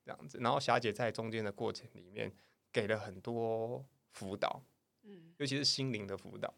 [0.04, 0.38] 这样子。
[0.38, 2.34] 然后霞姐在中间的过程里面
[2.72, 4.64] 给了很多辅导，
[5.02, 6.52] 嗯尤其是心灵的辅导。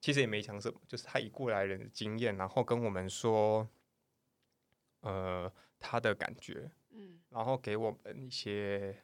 [0.00, 3.66] 其实也没讲什么，就是他以过来人的经验，然后跟我们说，
[5.00, 9.02] 呃，他的感觉，嗯然后给我们一些，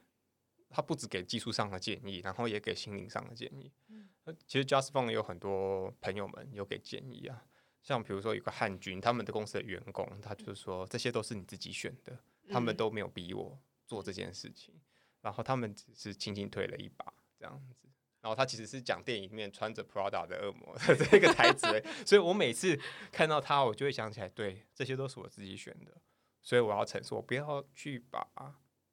[0.69, 3.71] 他不止给技术上的建议，然后也给心灵上的建议。
[3.89, 4.09] 呃
[4.47, 7.43] 其实 Just Phone 有很多朋友们有给建议啊，
[7.81, 12.17] 像比如说有个汉军，他们的公司的员工，他就是说这些都是你自己选的，
[12.49, 12.77] 他们嗯。
[12.77, 14.73] 都没有逼我做这件事情，
[15.21, 17.75] 然后他们只是轻轻推了一把这样子。
[18.21, 21.65] 然后他其实是讲电影里面穿着 Prada 的恶魔的这个台词，
[22.05, 22.79] 所以我每次
[23.11, 25.99] 看到他，我就会想起来，对，这些都是我自己选的，
[26.39, 28.23] 所以我要承受，我不要去把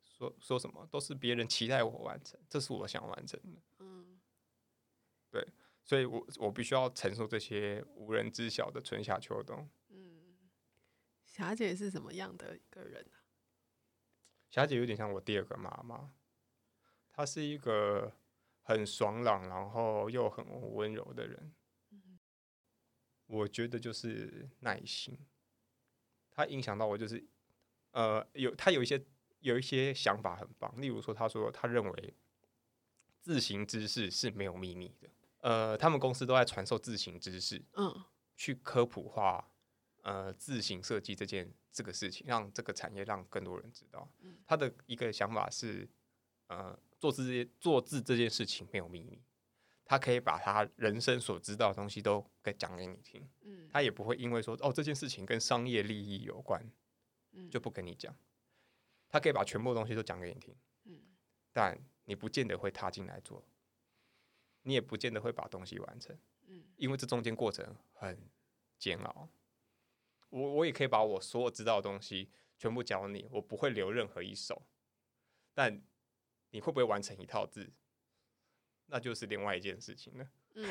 [0.02, 3.56] 说说什么都是别人期待我完成，这是我想完成的，嗯
[5.84, 9.68] 所以我我必须要承受这些无人知晓的春夏秋冬。
[9.88, 10.50] 嗯，
[11.24, 13.24] 霞姐是什么样的一个人啊？
[14.50, 16.14] 霞姐有点像我第二个妈妈，
[17.10, 18.12] 她是一个
[18.62, 21.54] 很爽朗，然后又很温柔的人。
[21.90, 22.18] 嗯
[23.26, 25.18] 我觉得就是耐心，
[26.30, 27.22] 她影响到我，就是
[27.90, 29.04] 呃，有她有一些
[29.40, 32.14] 有一些想法很棒，例如说，她说她认为
[33.20, 35.10] 自行之事是没有秘密的，
[35.40, 38.04] 呃，他们公司都在传授自行知识，嗯。
[38.36, 39.50] 去科普化
[40.02, 44.08] 呃自行设计这件这个事情，让这个产业让更多人知道。
[44.46, 45.88] 他的一个想法是，
[46.46, 49.20] 呃，做字做字这件事情没有秘密，
[49.84, 56.64] 他可以把他人生所知道的东西都给讲给你听，嗯他也不会因为说哦这件事情跟商业利益有关
[57.32, 58.14] 嗯就不跟你讲，
[59.08, 61.00] 他可以把全部东西都讲给你听，嗯。
[61.52, 63.44] 但你不见得会踏进来做，
[64.68, 66.14] 你也不见得会把东西完成，
[66.46, 68.18] 嗯因为这中间过程很
[68.78, 69.26] 煎熬。
[70.28, 72.28] 我我也可以把我所有知道的东西
[72.58, 74.62] 全部教你，我不会留任何一手，
[75.54, 75.80] 但
[76.50, 77.72] 你会不会完成一套字，
[78.88, 80.30] 那就是另外一件事情了。
[80.54, 80.68] 嗯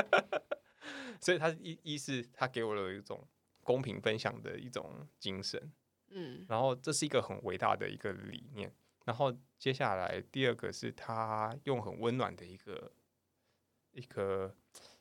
[1.22, 3.26] 所以他一一是他给我了一种
[3.62, 5.72] 公平分享的一种精神，
[6.08, 8.70] 嗯然后这是一个很伟大的一个理念。
[9.10, 12.92] 然后接下来第二个是他用很温暖的一个
[13.90, 14.56] 一个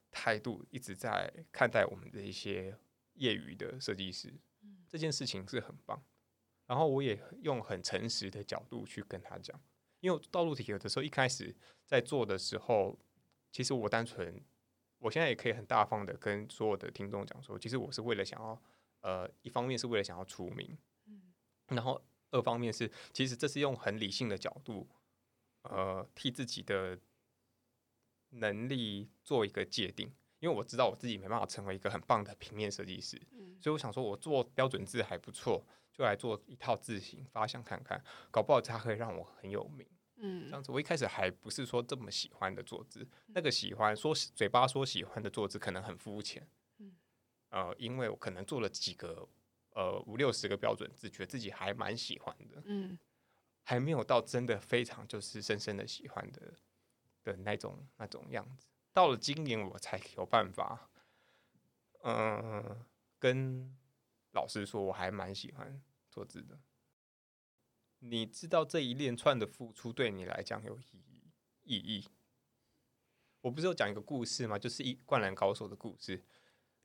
[0.09, 2.75] 态度，一直在看待我们的一些
[3.13, 4.33] 业余的设计师，
[4.87, 6.03] 这件事情是很棒。
[6.65, 9.61] 然后我也用很诚实的角度去跟他讲，
[9.99, 12.97] 因为道路体有的时候一开始在做的时候，
[13.51, 14.43] 其实我单纯，
[14.97, 18.59] 我现在也可以很大方的跟所有的听众讲说，其实我是为了想要，
[19.01, 20.75] 呃，一方面是为了想要出名，
[21.67, 24.87] 然后二方面是其实这是用很理性的角度，
[25.63, 26.99] 呃，替自己的
[28.29, 33.19] 能力做一个界定，因为我知道我自己没办法成为一个很棒的平面设计师，
[33.59, 39.87] 所以我想说我做标准字还不错，就来做一套字型发想看看，搞不好它可以让我很有名。
[40.21, 46.45] 嗯这嗯样子，我一开始还不是说这么喜欢的坐姿，那个喜欢说嘴巴说喜欢的坐姿可能很肤浅，
[46.77, 46.93] 嗯
[47.49, 49.27] 呃，因为我可能做了几个
[49.73, 52.97] 呃五六十个标准字，觉得自己还蛮喜欢的，嗯
[53.63, 56.53] 还没有到真的非常就是深深的喜欢的
[57.23, 58.67] 的那种那种样子。
[58.91, 60.89] 到了今年，我才有办法，
[62.01, 62.83] 嗯、
[63.19, 63.77] 跟
[64.31, 66.59] 老师说，我还蛮喜欢做字的。
[67.99, 71.31] 你知道这一连串的付出对你来讲有意义
[71.63, 72.07] 意义？
[73.41, 74.57] 我不是有讲一个故事吗？
[74.57, 76.23] 就是一灌篮高手的故事，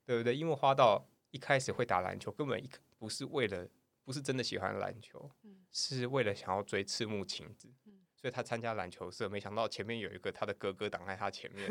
[0.05, 0.35] 对不对？
[0.35, 3.67] 因为花道一开始会打篮球，根本一不是为了，
[4.05, 5.29] 不是真的喜欢篮球，
[5.69, 7.67] 是为了想要追赤木晴子，
[8.15, 11.69] 所以他参加篮球社，没想到前面有一个他的哥哥挡在他前面，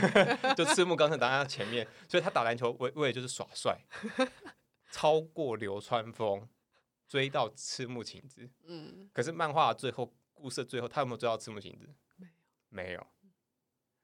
[0.56, 3.78] 就赤木刚才挡在他前面，所以他打篮球为为了就是耍帅，
[4.90, 6.48] 超过流川枫，
[7.06, 8.48] 追到赤木晴子。
[8.64, 11.86] 嗯可是漫画最后故事最后，他有没有追到赤木晴子？
[12.16, 12.32] 没有。
[12.70, 13.06] 没有。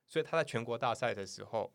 [0.07, 1.73] 所以他在全国大赛的时候，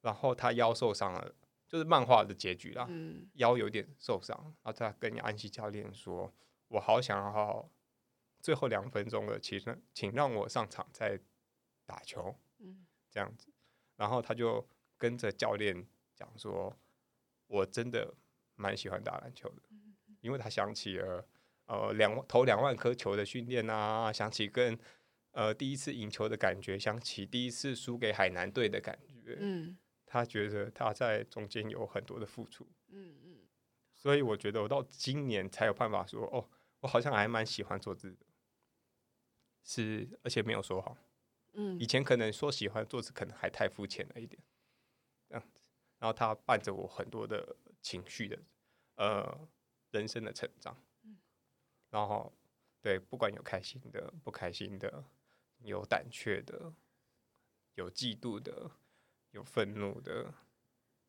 [0.00, 1.32] 然后他腰受伤了，
[1.68, 2.86] 就是漫画的结局啦。
[2.88, 6.32] 嗯腰有点受伤，然后他跟安西教练说
[6.68, 7.70] ：“我好想要
[8.40, 11.20] 最后两分钟了，请让请让我上场再
[11.86, 13.52] 打球。”嗯这样子，
[13.96, 16.76] 然后他就跟着教练讲说
[17.46, 18.14] ：“我真的
[18.54, 19.62] 蛮喜欢打篮球的，
[20.20, 21.26] 因为他想起了
[21.66, 24.78] 呃两万投两万颗球的训练啊，想起跟
[25.30, 29.78] 呃第一次赢球的感觉，想起第一次输给海南队的感觉，嗯
[30.08, 33.38] 他觉得他在中间有很多的付出。”嗯嗯
[33.94, 36.48] 所以我觉得我到今年才有办法说，哦，
[36.80, 38.26] 我好像还蛮喜欢做字的，
[39.64, 40.96] 是而且没有说谎。
[41.54, 44.40] 嗯以前可能说喜欢做字，可能还太肤浅了一点，
[45.28, 45.60] 这样子。
[45.98, 48.38] 然后他伴着我很多的情绪的，
[48.94, 49.48] 呃，
[49.90, 50.76] 人生的成长。
[51.90, 52.32] 然后
[52.80, 55.04] 对，不管有开心的、不开心的，
[55.64, 56.72] 有胆怯的，
[57.74, 58.70] 有嫉妒的，
[59.32, 60.32] 有愤怒的，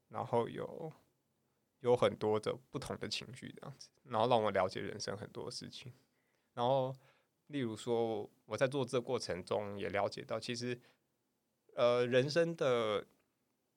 [0.09, 0.91] 然后有
[1.79, 5.93] 有很多的不同的情绪这样子，然后让我了解人生很多事情。
[6.53, 6.93] 然后，
[7.47, 10.77] 例如说我在做这过程中也了解到，其实
[11.75, 13.05] 呃人生的，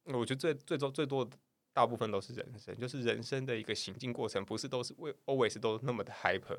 [0.05, 1.39] 我觉得最最多最多的
[1.73, 6.59] 大部分都是人生，就是人生的一个行进过程，不是都是为 always 都那么的 hyper，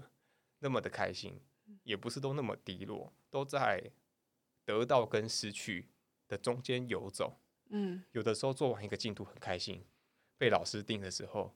[0.59, 1.41] 那么的开心，
[1.83, 3.91] 也不是都那么低落，都在
[4.63, 5.89] 得到跟失去
[6.29, 7.37] 的中间游走。
[7.75, 9.83] 嗯有的时候做完一个进度很开心，
[10.37, 11.55] 被老师定的时候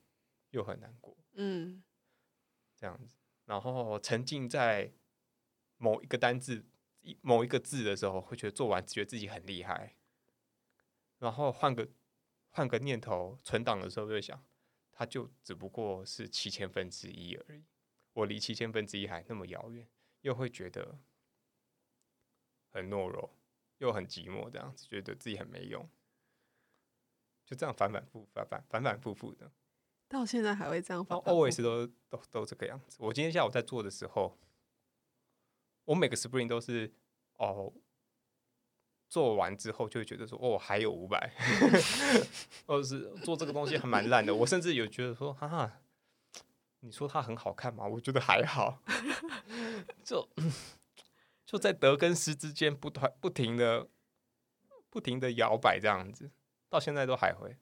[0.49, 1.83] 又很难过，嗯
[2.75, 3.15] 这样子。
[3.45, 4.91] 然后沉浸在
[5.77, 6.65] 某一个单字、
[7.21, 9.95] 某一个字的时候，会觉得做完觉得自己很厉害。
[11.19, 11.87] 然后换个
[12.49, 14.43] 换个念头，存档的时候就会想，
[14.91, 17.63] 它就只不过是七千分之一而已，
[18.13, 19.87] 我离七千分之一还那么遥远，
[20.21, 20.99] 又会觉得
[22.71, 23.33] 很懦弱，
[23.77, 25.87] 又很寂寞，这样子觉得自己很没用，
[27.47, 29.49] 就这样反反复反反反反复复的。
[30.09, 32.97] 到现在还会这样 always 都都都这个样子。
[32.99, 34.37] 我今天下午在做的时候，
[35.85, 36.93] 我每个 spring 都是
[37.37, 37.73] 哦，
[39.09, 41.33] 做完之后就会觉得说，哦，还有五百，
[42.67, 44.35] 或者是做这个东西还蛮烂的。
[44.35, 45.81] 我甚至有觉得说，哈哈，
[46.81, 47.87] 你说它很好看吗？
[47.87, 48.81] 我觉得还好，
[50.03, 50.27] 就
[51.45, 53.87] 就在得跟失之间不断不停的
[54.89, 56.31] 不停的摇摆这样子，
[56.69, 57.57] 到现在都还会。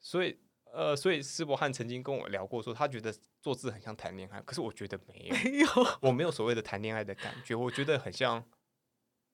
[0.00, 0.38] 所以
[0.72, 5.68] 呃，所以施伯汉曾经跟我聊过，说他觉得做字很像谈恋爱，可是我觉得没有，没有，
[6.02, 8.48] 我没有所谓的谈恋爱的感觉，我觉得很像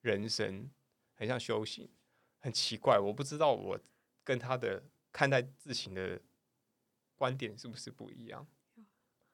[0.01, 0.71] 人生，
[1.13, 1.89] 很像修行，
[2.39, 3.79] 很奇怪，我不知道我
[4.23, 6.21] 跟他的看待字形的
[7.15, 8.47] 观点是不是不一样。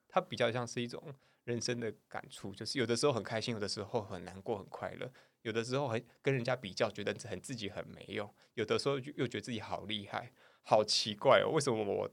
[0.09, 1.13] 他比较像是一种
[1.45, 5.09] 人生的感触，就是有的时候很开心，有的时候很难过、很快乐，
[5.41, 10.33] 有的时候很跟人家比较，觉得很自己很没用，有的时候又觉得自己好厉害，
[10.63, 12.11] 好奇怪哦，为什么我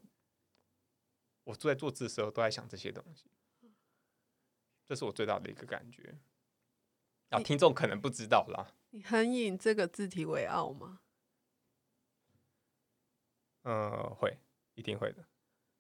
[1.45, 3.31] 我坐在坐字的时候都在想这些东西？
[4.87, 6.18] 这是我最大的一个感觉。
[7.29, 8.74] 啊，听众可能不知道啦。
[8.91, 11.01] 你很以这个字体为傲吗？
[13.64, 14.39] 嗯，会，
[14.74, 15.26] 一定会的。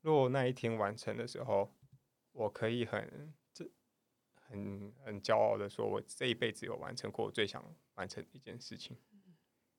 [0.02, 1.74] 如果那一天完成的时候，
[2.32, 3.37] 我可以很这
[4.48, 7.62] 很很骄傲的说，我这一辈子有完成过我最想
[7.94, 8.96] 完成的一件事情，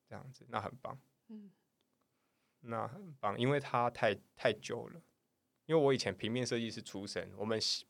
[0.08, 1.52] 这样子，那很棒，嗯，
[2.62, 5.02] 那很棒，因为它太太久了。
[5.66, 7.86] 因为我以前平面设计师出身，我们习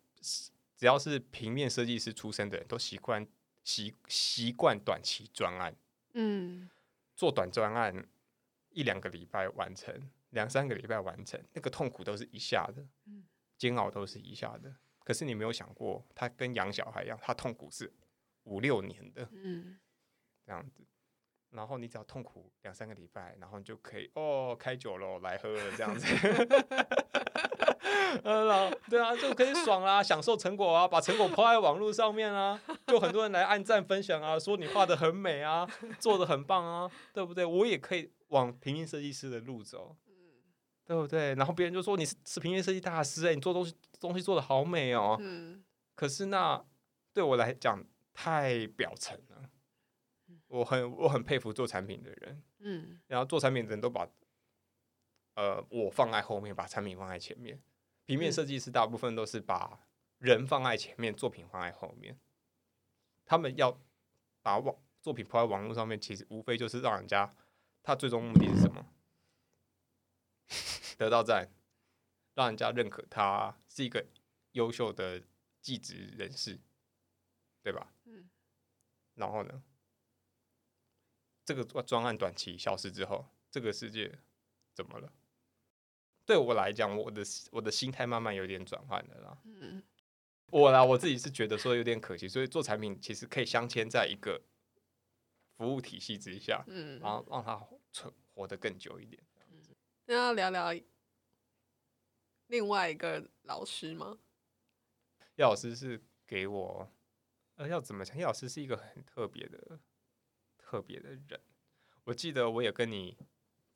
[0.76, 3.26] 只要是平面设计师出身的人都习惯
[3.64, 5.74] 习习惯短期专案，
[6.14, 6.70] 嗯，
[7.16, 8.08] 做短专案
[8.72, 13.26] 一两个礼拜完成，两三个礼拜完成，那个痛苦都是一下的，嗯
[13.58, 14.74] 煎熬都是一下的。
[15.10, 17.92] 可是你没有想过，他跟养小孩一样，他痛苦是
[18.44, 19.80] 五六年的嗯，
[20.46, 20.86] 这样子。
[21.50, 26.06] 然后你只要痛苦两三个礼拜，然后你就可以哦开酒了来喝了这样子。
[28.24, 37.44] 嗯， 然后对啊，就可以爽啦，享受成果啊，把成果抛在网络上面啊，就很多人来按赞分享啊，说你画的很美啊，做的很棒啊，对不对？
[37.44, 39.98] 我也可以往平面设计师的路走，
[40.86, 41.34] 对不对？
[41.34, 45.18] 然后别人就说你是是平面设计大师哎、你做东西东西做的好美哦。
[45.20, 45.64] 嗯，
[45.96, 46.64] 可是那
[47.14, 47.84] 对我来讲
[48.14, 49.50] 太表层了，
[50.48, 54.08] 我很我很佩服做产品的人，嗯，然后做产品的人都把
[55.36, 57.62] 呃我放在后面，把产品放在前面。
[58.06, 59.88] 平面嗯设计师大部分都是把
[60.18, 62.18] 人放在前面，作品放在后面。
[63.26, 63.80] 他们要
[64.42, 67.34] 把网作品抛在网络上面，其实无非就是让人家
[67.84, 68.86] 他最终目的是什么？
[70.98, 71.48] 得到赞，
[72.40, 74.06] 让人家认可他是一个
[74.54, 75.22] 优秀的
[75.60, 76.58] 技职人士，
[77.62, 77.94] 对吧？
[78.06, 78.30] 嗯。
[79.16, 79.62] 然后呢，
[81.44, 84.22] 这个专专案短期消失之后，这个世界
[84.74, 85.12] 怎么了？
[86.26, 87.22] 对我来讲，我的
[87.52, 89.42] 我的心态慢慢有点转换了啦。
[89.44, 89.84] 嗯，
[90.46, 94.42] 我啦，我自己是觉得说有点可惜，所以做产品其实可以镶嵌在一个
[95.58, 99.22] 服务体系之下，嗯，然后让它存活得更久一点。
[100.06, 100.74] 那要聊聊
[102.50, 104.18] 另外一个老师吗？
[105.36, 106.92] 叶老师是给我，
[107.56, 108.18] 呃，要怎么讲？
[108.18, 109.80] 叶老师是一个很特别的、
[110.58, 111.40] 特别的人。
[112.06, 113.16] 我记得我也跟你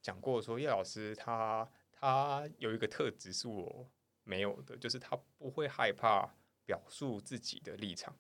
[0.02, 3.88] 讲过说叶老师他他有一个特质是我
[4.24, 6.34] 没有的，就是他不会害怕
[6.66, 8.18] 表述自己的立场，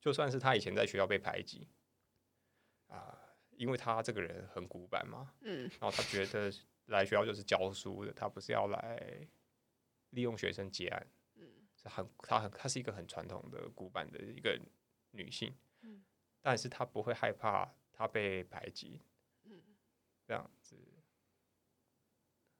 [0.00, 1.68] 就算是他以前在学校被排挤
[2.88, 3.16] 啊、
[3.52, 6.52] 因为他这个人很古板嘛，嗯然后他觉得
[6.86, 9.26] 来学校就是教书的，他不是要来
[10.12, 11.06] 利用学生结案。
[11.34, 14.58] 嗯是很她很她是一个很传统的古板的一个
[15.10, 16.02] 女性，嗯
[16.40, 19.00] 但是她不会害怕她被排挤，
[19.44, 19.62] 嗯
[20.24, 20.76] 这样子。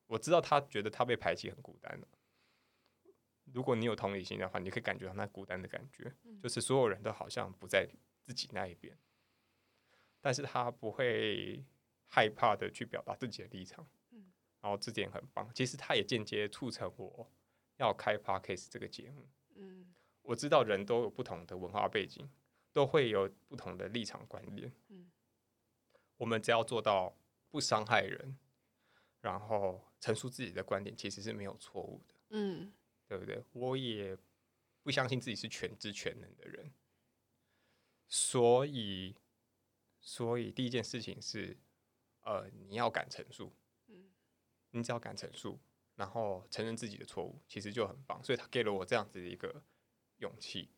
[0.06, 2.06] 我知道她觉得她被排挤很孤单的。
[3.52, 7.88] 如果你有同理心的话，你可以感觉到那孤单的感觉，嗯就是所有人都好像不在
[8.22, 8.96] 自己那一边，
[10.20, 11.64] 但是她不会
[12.06, 15.52] 害怕的去表达自己的立场，嗯然后这点很棒。
[15.54, 17.30] 其实她也间接促成我
[17.82, 19.28] 要开 podcast 这个节目。
[19.56, 22.30] 嗯我知道人都有不同的文化背景，
[22.72, 24.72] 都会有不同的立场观念。
[24.88, 25.10] 嗯
[26.16, 27.16] 我们只要做到
[27.50, 28.38] 不伤害人，
[29.20, 32.72] 然后陈述自己的观点，其实是没有错误的，嗯
[33.08, 33.44] 对不对？
[33.52, 34.16] 我也
[34.84, 36.72] 不相信自己是全知全能的人，
[38.08, 39.16] 所以，
[40.00, 41.58] 所以第一件事情是，
[42.20, 43.52] 呃，你要敢陈述，
[43.88, 44.12] 嗯
[44.70, 45.58] 你只要敢陈述，
[45.96, 48.22] 然后承认自己的错误，其实就很棒。
[48.24, 49.62] 所以他给了我这样子的一个
[50.18, 50.70] 勇气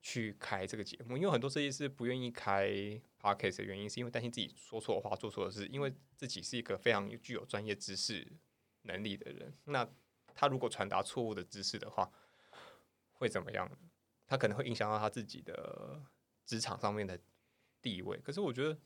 [0.00, 1.16] 去开这个节目。
[1.16, 2.68] 因为很多设计师不愿意开
[3.20, 8.26] podcast 的原因，是因为担心自己说错话、做错事，因为自己是一个非常具有专业知识
[8.82, 9.56] 能力的人。
[9.64, 9.88] 那
[10.34, 12.10] 他如果传达错误的知识的话，
[13.12, 13.70] 会怎么样？
[14.26, 16.02] 他可能会影响到他自己的
[16.44, 17.20] 职场上面的
[17.80, 18.18] 地位。
[18.18, 18.78] 可是我觉得。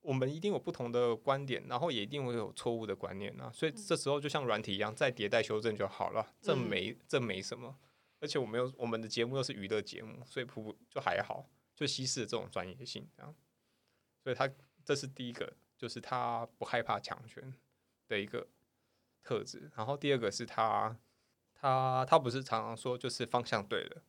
[0.00, 7.78] 我们一定有不同的观点，然后也一定会有错误的观念啊，所以这时候就像软体一样，再迭代修正就好了，这嗯没这没什么。
[8.20, 13.34] 而且我们又我们的节目又是娱乐节目，所以普普就还好，就稀释了这种专业性这样。
[14.22, 14.50] 所以他
[14.84, 17.54] 这是第一个，就是他不害怕强权
[18.08, 18.48] 的一个
[19.22, 19.70] 特质。
[19.76, 20.98] 然后第二个是他
[21.54, 24.02] 他他不是常常说就是方向对了，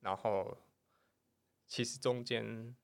[0.00, 0.56] 然后
[1.66, 2.74] 其实中间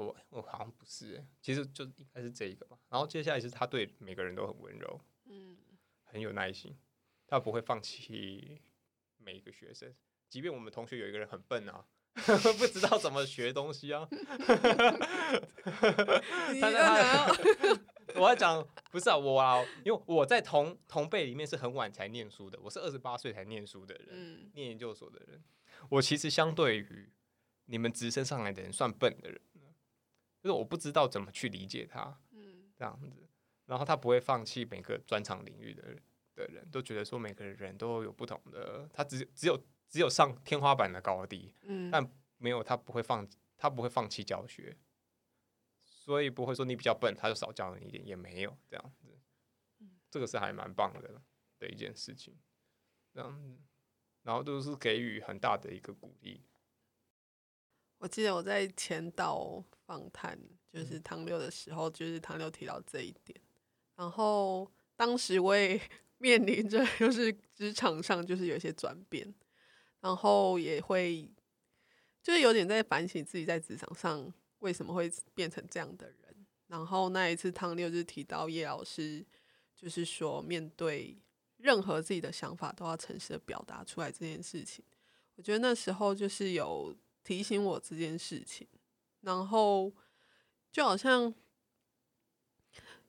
[0.00, 2.78] 我我好像不是欸，其实就应该是这一个吧。
[2.88, 5.56] 然后接下来是他对每个人都很温柔，嗯
[6.04, 6.76] 很有耐心，
[7.26, 8.60] 他不会放弃
[9.18, 9.94] 每一个学生，
[10.28, 11.84] 即便我们同学有一个人很笨啊，
[12.58, 14.08] 不知道怎么学东西啊。
[16.52, 17.32] 你他要他
[18.16, 25.42] 我要讲不是啊，我啊，因为我在同同辈里面是很晚才念书的，我是二十八岁才念书的人，嗯念研究所的人，
[25.88, 27.08] 我其实相对于
[27.66, 29.49] 你们直升上来的人算笨的人了
[30.40, 32.72] 就是我不知道怎么去理解他，嗯。
[32.76, 33.28] 这样子，
[33.66, 36.02] 然后他不会放弃每个专长领域的人
[36.34, 43.28] 的人，都觉得说每个人都有不同的，他只只有只有上天花板的高低，嗯，但没有他不会放
[43.58, 44.74] 他不会放弃教学，
[45.84, 49.20] 所以不会说你比较笨，他就少教你一点，也没有这样子，
[50.10, 51.20] 这个是还蛮棒的
[51.58, 52.34] 的一件事情，
[53.12, 53.60] 这样子，
[54.22, 56.42] 然后都是给予很大的一个鼓励，
[58.00, 60.38] 我记得我在前导访谈
[60.72, 63.38] 就是唐六的时候，就是唐六提到这一点，
[63.94, 65.78] 然后当时我也
[66.16, 69.34] 面临着 就是职场上就是有一些转变，
[70.00, 71.30] 然后也会
[72.22, 76.16] 就是有点在反省自己在职场上为什么会变成这样的人。
[76.68, 79.22] 然后那一次唐六就提到叶老师，
[79.76, 81.18] 就是说面对
[81.58, 84.82] 任何自己的想法都要诚实的表达出来这件事情。
[85.34, 88.66] 我觉得那时候就是有提醒我这件事情，
[89.20, 89.92] 然后
[90.72, 91.24] 就好像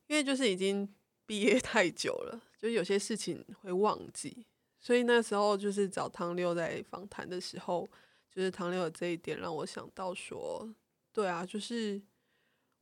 [0.07, 0.93] 因为就是已经
[1.25, 4.45] 毕业太久了，就有些事情会忘记，
[4.79, 7.87] 所以那时候就是找汤六在访谈的时候，
[8.29, 10.69] 就是汤六的这一点让我想到说，
[11.13, 12.01] 对啊，就是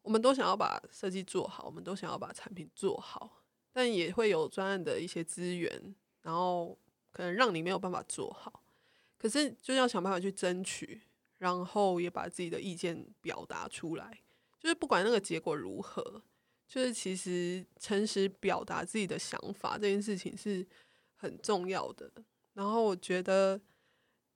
[0.01, 6.77] 我们都想要把设计做好，我们都想要把产品做好，但也会有专案的一些资源，然后
[7.11, 8.63] 可能让你没有办法做好。
[9.17, 11.01] 可是就要想办法去争取，
[11.40, 14.22] 然后也把自己的意见表达出来。
[14.60, 16.22] 就是不管那个结果如何，
[16.68, 20.68] 就是其实诚实表达自己的想法这件事情是
[21.16, 22.12] 很重要的。
[22.54, 23.60] 然后我觉得，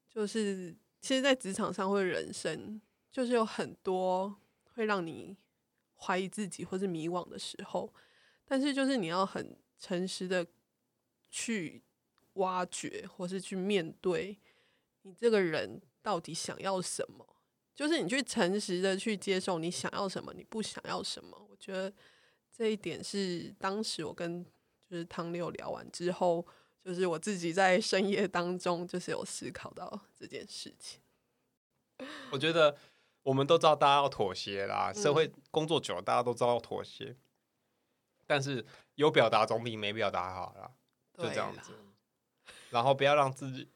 [0.09, 2.81] 就是其实，在职场上或者人生，
[3.11, 4.33] 就是有很多
[4.73, 5.35] 会让你
[5.95, 7.93] 怀疑自己或是迷惘的时候，
[8.45, 10.47] 但是就是你要很诚实的
[11.29, 11.83] 去
[12.35, 14.39] 挖掘，或是去面对。
[15.01, 17.25] 你这个人到底想要什么？
[17.73, 21.35] 就是你去诚实的去接受你想要什么，你不想要什么。
[21.49, 21.91] 我觉得
[22.55, 24.45] 这一点是当时我跟
[24.87, 26.45] 就是汤六聊完之后，
[26.83, 31.01] 就是我自己在深夜当中就是有思考到这件事情。
[32.31, 32.77] 我觉得
[33.23, 37.15] 我们都知道大家要妥协啦，嗯社会工作久了，大家都知道要妥协，
[38.27, 38.63] 但是
[38.95, 40.71] 有表达总比没表达好啦，
[41.17, 41.71] 就这样子。
[42.69, 43.69] 然后不要让自己，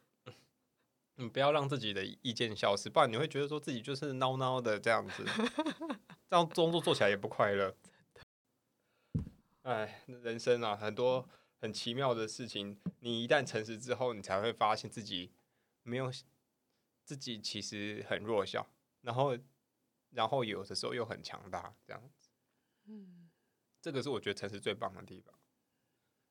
[1.18, 5.26] 嗯，不要让自己的意见消失，不然你会觉得说自己就是孬孬的这样子，
[6.30, 7.76] 这样工作做起来也不快乐。
[9.64, 11.28] 哎，人生啊，很多
[11.60, 15.32] 很奇妙的事情，你一旦诚实之后，你才会发现自己
[15.84, 16.12] 没有
[17.04, 18.68] 自己其实很弱小，
[19.02, 19.38] 然后
[20.12, 22.30] 然后有的时候又很强大，这样子。
[22.86, 23.30] 嗯，
[23.82, 25.34] 这个是我觉得诚实最棒的地方。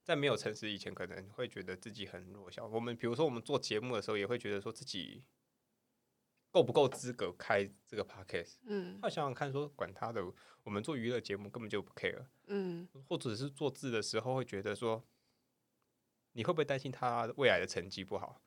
[0.07, 2.65] 在没有诚实以前，可能会觉得自己很弱小。
[2.65, 5.25] 我们比如说，我们做节目的时候，也会觉得说自己
[6.53, 8.59] 够不够资格开这个 podcast。
[8.67, 10.25] 嗯要想想看，说管他的，
[10.63, 15.05] 我们做娱乐节目根本就不 care，嗯或者是做字的时候会觉得说，
[16.35, 18.41] 你会不会担心他未来的成绩不好？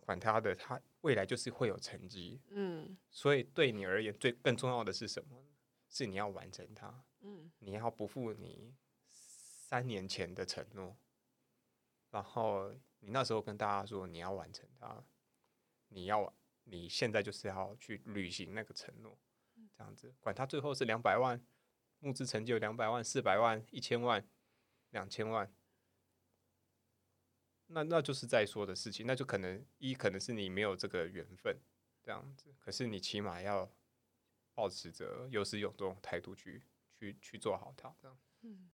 [0.00, 2.40] 管他的，他未来就是会有成绩。
[2.48, 5.44] 嗯所以对你而言，最更重要的是什么？
[5.88, 7.04] 是你要完成它。
[7.20, 8.74] 嗯你要不负你
[9.70, 10.96] 三年前的承诺，
[12.10, 15.04] 然后你那时候跟大家说你要完成它，
[15.90, 19.16] 你要你现在就是要去履行那个承诺，
[19.78, 21.40] 这样子，管他最后是两百万，
[22.00, 24.28] 募资成就两百万、四百万、一千万、
[24.90, 25.54] 两千万，
[27.66, 31.56] 那那就是在说的事情，那就可能一可能是你没有这个缘分，
[32.02, 33.70] 这样子，可是你起码要
[34.52, 36.60] 保持着有始有终的态度去
[36.98, 38.18] 去去做好它，这样。
[38.40, 38.68] 嗯。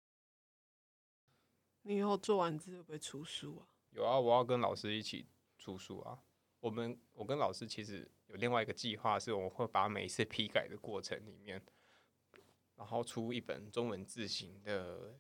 [1.87, 3.67] 你以后做完字会不会出书啊？
[3.91, 5.27] 有啊，我要跟老师一起
[5.59, 6.19] 出书啊。
[6.59, 11.61] 我们我跟老师其实有另外一个计划，是我们会把每一次批改的过程里面，
[12.75, 15.19] 然后出一本中文字形的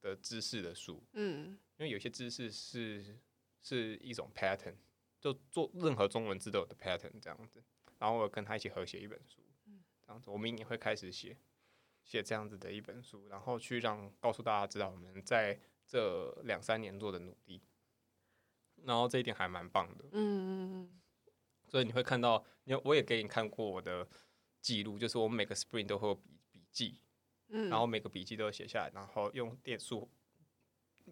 [0.00, 3.18] 的知识的书，嗯因为有些知识是
[3.60, 4.76] 是一种 pattern，
[5.20, 7.62] 就做任何中文字都有的 pattern 这样子。
[7.98, 9.42] 然后我跟他一起合写一本书，
[10.06, 10.30] 这样子。
[10.30, 11.36] 我明年会开始写
[12.02, 17.60] 写这样子的一本书，然后去让告诉大家知道我们在这两三年做的努力。
[18.84, 21.00] 然后这一点还蛮棒的，嗯嗯嗯。
[21.66, 24.06] 所以你会看到，因为我也给你看过我的
[24.60, 27.00] 记录，就是我们每个 spring 都会有笔笔记，
[27.48, 30.08] 嗯，然后每个笔记都写下来，然后用电数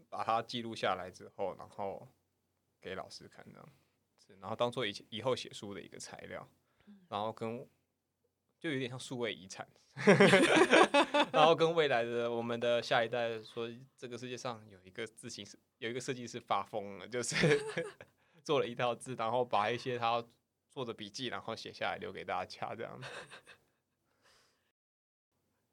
[0.08, 2.08] 把它记录下来之后，然后
[2.80, 3.72] 给老师看这样，
[4.24, 6.48] 是，然后当做以以后写书的一个材料。
[7.08, 7.68] 然后跟
[8.66, 9.64] 就有点像数位遗产，
[11.32, 17.36] 然后跟未来的我们的下一代说，这个世界上有一个字形是有一个设计师发疯了，就是
[18.42, 20.26] 做了一套字，然后把一些他
[20.68, 23.00] 做的笔记，然后写下来留给大家这样。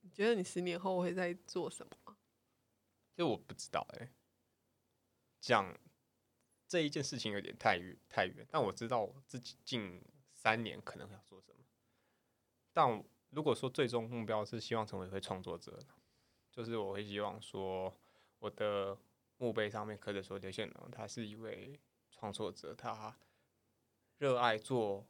[0.01, 2.15] 你觉得你十年后会在做什么？
[3.15, 4.11] 就我不知道哎，
[5.41, 5.75] 讲
[6.67, 9.99] 这一件事情有点太远太远，但我知道我自己近。
[10.35, 11.63] 三年可能要做什么？
[12.73, 15.79] 但如果说最终目标是希望成为一位创作者，
[16.51, 17.93] 就是我会希望说
[18.39, 18.97] 我的
[19.37, 21.79] 墓碑上面刻着说刘宪龙，他是一位
[22.11, 23.15] 创作者，他
[24.17, 25.05] 热爱做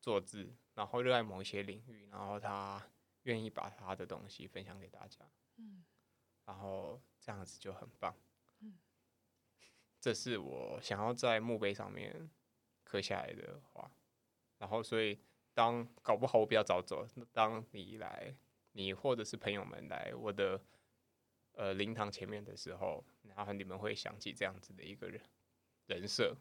[0.00, 2.90] 做字，然后热爱某一些领域，然后他
[3.22, 5.84] 愿意把他的东西分享给大家，嗯，
[6.44, 8.16] 然后这样子就很棒，
[8.60, 8.78] 嗯，
[10.00, 12.30] 这是我想要在墓碑上面。
[12.88, 13.90] 刻下来的话，
[14.58, 15.18] 然后所以
[15.56, 18.36] 当搞不好我比较早走，当你来，
[18.72, 20.60] 你或者是朋友们来我的
[21.52, 25.18] 呃灵堂前面的时候，然后你们会想起这样子的一个人
[25.86, 26.36] 人设，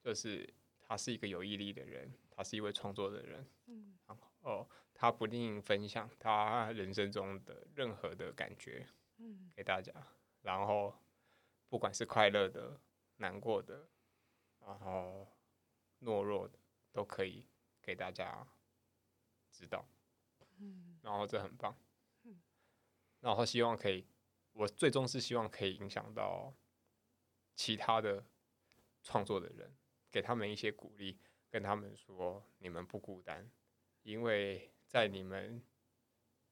[0.00, 0.48] 就是
[0.80, 8.88] 他是一个有毅力的人，他是一位创作的人，嗯，然后他不吝分享他人生中的任何的感觉，
[9.18, 9.92] 嗯，给大家，
[10.40, 10.94] 然后
[11.68, 12.80] 不管是快乐的、
[13.16, 13.86] 难过的，
[14.60, 15.28] 然后。
[16.00, 16.58] 懦弱的
[16.92, 17.46] 都可以
[17.86, 18.44] 给大家
[19.52, 19.88] 知道，
[20.58, 21.78] 嗯，然后这很棒，
[22.24, 22.42] 嗯，
[23.20, 24.04] 然后希望可以，
[24.52, 26.52] 我最终是希望可以影响到
[27.54, 28.26] 其他的
[29.04, 29.72] 创作的人，
[30.10, 33.48] 给他们一些鼓励，跟他们说你们不孤单，
[34.02, 35.64] 因为在你们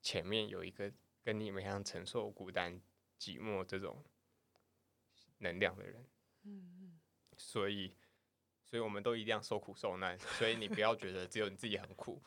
[0.01, 0.93] 前面有一个
[1.25, 2.81] 跟你们一样承受孤单、
[3.19, 4.05] 寂寞这种
[5.39, 6.09] 能量的人，
[6.45, 7.01] 嗯嗯，
[7.37, 7.97] 所以。
[8.75, 12.21] 所以我们都一定要受苦受难， 所以你不要觉得只有你自己很苦，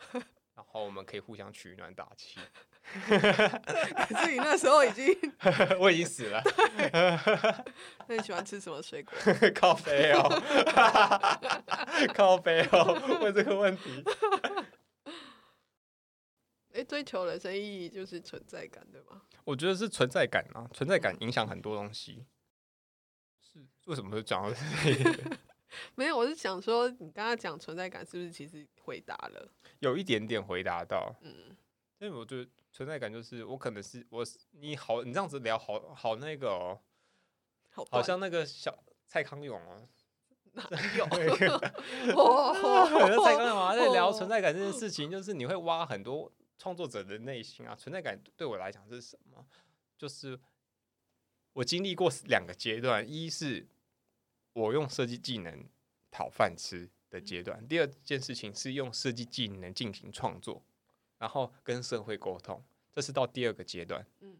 [0.56, 2.40] 然后我们可以互相取暖打气。
[3.04, 5.14] 可是你那时候已经，
[5.78, 6.42] 我已经死了。
[8.08, 9.14] 那你喜欢吃什么水果？
[9.54, 10.30] 咖啡哦，
[12.14, 14.02] 咖啡哦，问这个问题。
[16.72, 19.22] 哎，追求人生意义就是存在感，对吗？
[19.44, 22.26] 我觉得是存在感啊，存在感影响很多东西。
[23.42, 24.58] 是为什么会讲到这
[25.96, 29.52] 没有，我是想说，你刚刚讲存在感，是不是其实回答了？
[29.80, 31.56] 有一点点回答到，嗯，
[32.00, 36.80] 因为我觉得存在感就是我可能是我，你好，你这样子聊，好好那个哦，
[37.92, 39.88] 好像那个小蔡康永哦，
[40.54, 40.66] 哪
[40.96, 41.06] 有？
[43.24, 47.76] 蔡康永啊，在聊存在感这件事情，就是你会挖很多创作者的内心啊。
[47.76, 49.46] 存在感对我来讲是什么？
[49.98, 50.40] 就是
[51.54, 53.68] 我经历过两个阶段，一是。
[54.58, 55.64] 我用设计技能
[56.10, 60.64] 讨饭吃的阶段，第二件事情是用设计技能进行创作，
[61.20, 64.04] 然后跟社会沟通，这是到第二个阶段。
[64.22, 64.36] 嗯，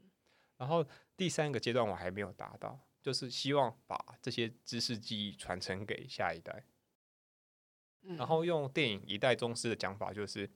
[0.58, 0.84] 然后
[1.16, 6.64] 第三个阶段我还没有达到，就是希望把这些知识记忆传承给下一代。
[8.02, 10.50] 然后用电影一代宗师的讲法，就是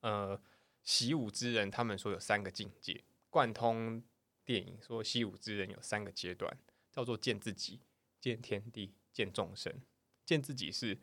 [0.00, 0.38] 呃，
[0.82, 4.02] 习武之人他们说有三个境界，贯通
[4.44, 6.58] 电影说习武之人有三个阶段，
[6.90, 7.80] 叫做见自己。
[8.24, 9.82] 见天地，见众生，
[10.24, 10.98] 见自己是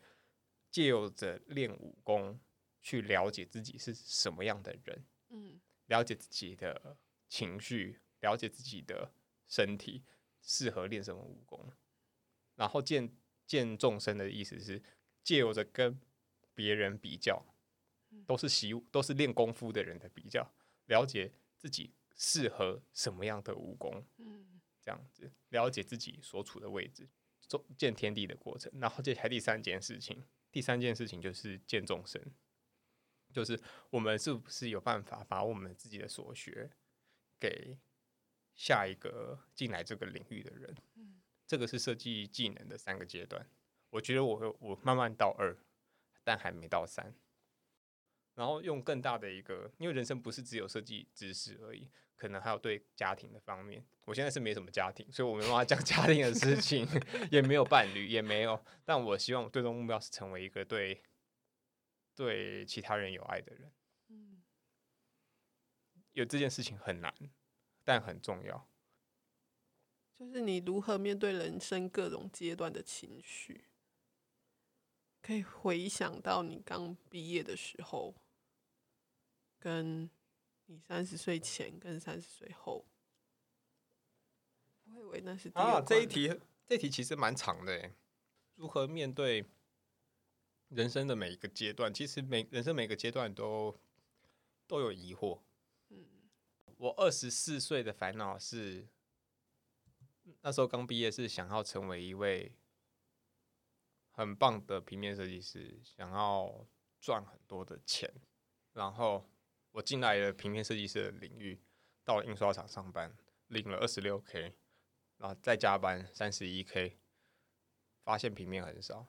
[0.72, 2.42] 借由着练武功
[2.82, 6.98] 去了解自己是什么样的人，嗯，了解自己的
[7.30, 9.14] 情绪，了解自己的
[9.48, 10.04] 身体，
[10.42, 11.72] 适合练什么武功。
[12.56, 13.16] 然后见
[13.46, 14.82] 见众生的意思是
[15.24, 16.02] 借由着跟
[16.56, 17.46] 别人比较，
[18.26, 20.52] 都是习都是练功夫的人的比较，
[20.88, 24.60] 了解自己适合什么样的武功，嗯。
[24.92, 27.08] 这样子了解自己所处的位置，
[27.40, 32.22] 做见天地的过程，然后接下来第三件事情，第三件事情就是见众生，
[33.32, 36.70] 就是我们是不是有办法把我们自己的所学
[37.40, 37.78] 给
[38.56, 40.76] 下一个进来这个领域的人？
[40.96, 43.50] 嗯，这个是设计技能的三个阶段。
[43.92, 45.58] 我觉得我我慢慢到二，
[46.24, 47.14] 但还没到三。
[48.34, 51.90] 然后用更大的一个，因为人生不是只有设计知识而已，
[52.22, 53.84] 可能还有对家庭的方面。
[54.06, 56.88] 我现在是没什么家庭，所以我没办法讲 家庭的事情，
[57.32, 58.64] 也没有伴侣，也没有。
[58.86, 61.02] 但我希望我最终目标是成为一个对
[62.14, 63.72] 对其他人有爱的人。
[64.10, 64.44] 嗯，
[66.12, 67.12] 有这件事情很难，
[67.84, 68.70] 但很重要。
[70.20, 73.66] 就是你如何面对人生各种阶段的情绪，
[75.24, 78.14] 可以回想到你刚毕业的时候，
[79.58, 80.08] 跟
[80.72, 82.86] 你三十岁前跟三十岁后。
[84.86, 87.94] 我以为那是啊，这一题这题其实蛮长的诶。
[88.56, 89.46] 如何面对
[90.70, 91.94] 人生的每一个阶段？
[91.94, 93.78] 其实每人生每个阶段都
[94.66, 95.42] 都有疑惑。
[95.90, 96.06] 嗯，
[96.78, 98.88] 我二十四岁的烦恼是。
[100.44, 102.54] 那时候刚毕业，是想要成为一位
[104.12, 106.66] 很棒的平面设计师，想要
[107.00, 108.10] 赚很多的钱。
[108.74, 109.28] 然后
[109.72, 111.60] 我进来了平面设计师的领域，
[112.04, 113.16] 到了印刷厂上班，
[113.48, 114.54] 领了二十六 k，
[115.18, 116.98] 然后再加班三十一 k，
[118.04, 119.08] 发现平面很少，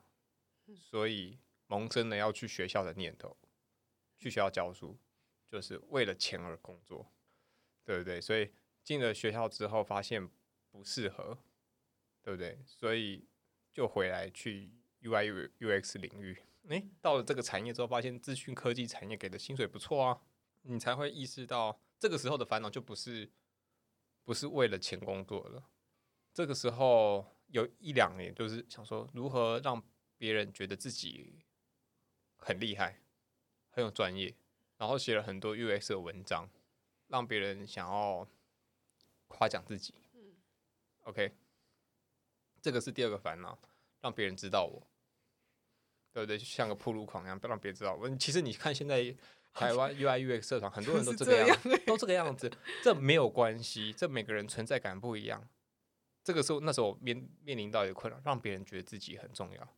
[0.77, 3.37] 所以萌生了要去学校的念头。
[4.19, 4.99] 去学校教书，
[5.49, 7.13] 就是为了钱而工作，
[7.85, 8.21] 对不对？
[8.21, 8.53] 所以
[8.85, 10.31] 进了学校之后，发现。
[10.73, 11.39] 不适合，
[12.23, 12.59] 对不对？
[12.65, 13.29] 所以
[13.75, 16.35] 就回来去 UI U UX 领域。
[16.69, 20.23] 诶，到了这个产业之后，发现资讯科技产业给的薪水不错啊，
[20.63, 23.31] 你才会意识到这个时候的烦恼就不是
[24.25, 25.69] 不是为了钱工作了。
[26.33, 29.83] 这个时候有一两年，就是想说如何让
[30.17, 31.41] 别人觉得自己
[32.37, 33.01] 很厉害、
[33.71, 34.35] 很有专业，
[34.79, 35.91] 然后写了很多 U.S.
[35.91, 36.49] 的文章，
[37.09, 38.27] 让别人想要
[39.29, 39.95] 夸奖自己。
[41.03, 41.33] OK，
[42.61, 43.59] 这个是第二个烦恼，
[44.01, 44.87] 让别人知道我，
[46.13, 46.39] 对不对？
[46.39, 48.09] 就像个铺路狂一样，不让别人知道我。
[48.17, 49.15] 其实你看现在
[49.53, 52.51] 台湾 UIUX 社团，很多人都这个样， 都这个样子。
[52.83, 55.49] 这没有关系，这每个人存在感不一样。
[56.25, 59.77] 这个时候，那时候面面临到一个困扰，让别人觉得自己很重要。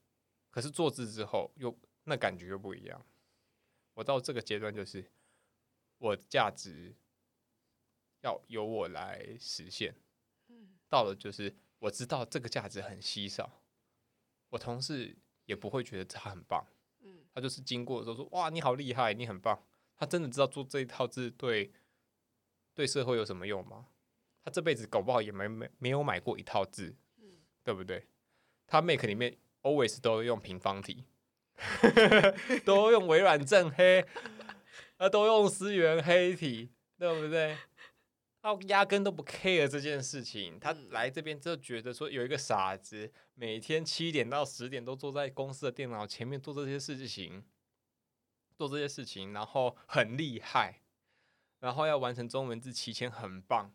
[0.50, 3.04] 可是做字之后，又那感觉又不一样。
[3.94, 5.10] 我到这个阶段，就是
[5.98, 6.94] 我价值
[8.20, 9.94] 要由我来实现。
[10.48, 13.62] 嗯到了就是我知道这个价值很稀少，
[14.50, 15.16] 我同事
[15.46, 16.73] 也不会觉得他很棒，嗯，
[17.34, 19.60] 他就是经过的时候说哇你好厉害，你很棒，
[19.96, 21.72] 他真的知道做这一套字对
[22.74, 23.86] 对社会有什么用吗？
[24.44, 27.24] 他这辈子搞不好也没没没有买过一套字，嗯，
[27.62, 28.06] 对不对？
[28.66, 31.04] 他 Make 里面 always 都用平方体，
[32.64, 34.04] 都用微软正黑，
[34.98, 37.56] 啊都用思源黑体，对不对？
[38.44, 47.42] 他压根都不 care 这件事情，他来这边就觉得说有一个傻子，每天七点到十点都坐在公司的电脑前面做这些事情，
[48.54, 50.82] 做这些事情，然后很厉害，
[51.60, 53.72] 然后要完成中文字七千很棒。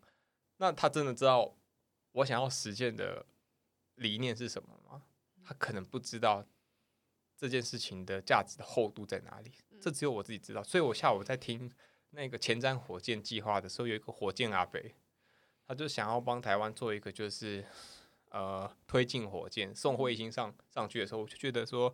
[0.57, 1.57] 那他真的知道
[2.11, 3.25] 我想要实践的
[3.95, 5.01] 理念是什么吗？
[5.43, 6.45] 他可能不知道
[7.35, 9.51] 这件事情的价值的厚度在哪里，
[9.81, 10.61] 这只有我自己知道。
[10.63, 11.71] 所以我下午在听。
[12.11, 14.95] 那个前瞻火箭计划的时候，有一个火箭阿北，
[15.67, 17.63] 他就想要帮台湾做一个，就是
[18.29, 21.93] 呃推进火箭送卫星上上去的时候，我就觉得说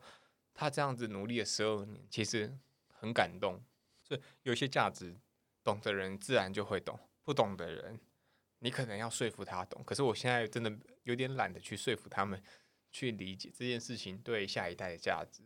[0.54, 2.58] 他这样子努力了十二年，其实
[2.88, 3.62] 很感动。
[4.02, 5.18] 所以有些价值，
[5.64, 8.00] 懂的人自然就会懂，不懂的人，
[8.60, 9.84] 你可能要说服他懂。
[9.84, 10.72] 可是我现在真的
[11.04, 12.42] 有点懒得去说服他们
[12.90, 15.44] 去理解这件事情对下一代的价值，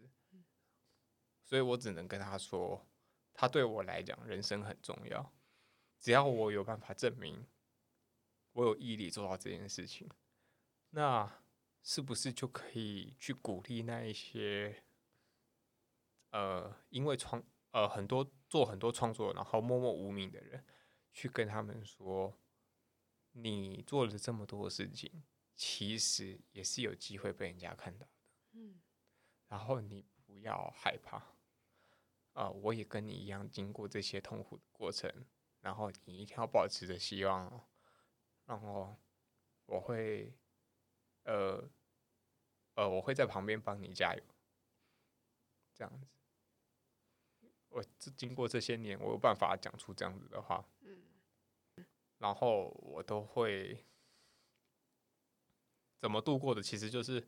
[1.43, 2.86] 所以我只能跟他说。
[3.39, 5.31] 他对我来讲，人生很重要。
[5.97, 7.47] 只要我有办法证明
[8.51, 10.09] 我有毅力做到这件事情，
[10.89, 11.41] 那
[11.81, 14.83] 是不是就可以去鼓励那一些
[16.31, 20.65] 呃，因为创呃很多做很多创作然后默默无名的人，
[21.13, 22.37] 去跟他们说，
[23.31, 25.23] 你做了这么多事情，
[25.55, 28.11] 其实也是有机会被人家看到的。
[28.51, 28.81] 嗯，
[29.47, 31.38] 然后你不要害怕。
[32.39, 35.13] 啊，我也跟你一样经过这些痛苦的过程，
[35.59, 37.67] 然后你一定要保持着希望，哦
[38.45, 38.95] 然后
[39.65, 40.33] 我会，
[41.23, 41.69] 呃，
[42.75, 44.23] 呃，我会在旁边帮你加油，
[45.75, 46.07] 这样子。
[47.67, 51.03] 我这经过这些年，我有办法讲出这样子的话，嗯，
[52.19, 53.85] 然后我都会
[55.97, 57.27] 怎么度过的，其实就是。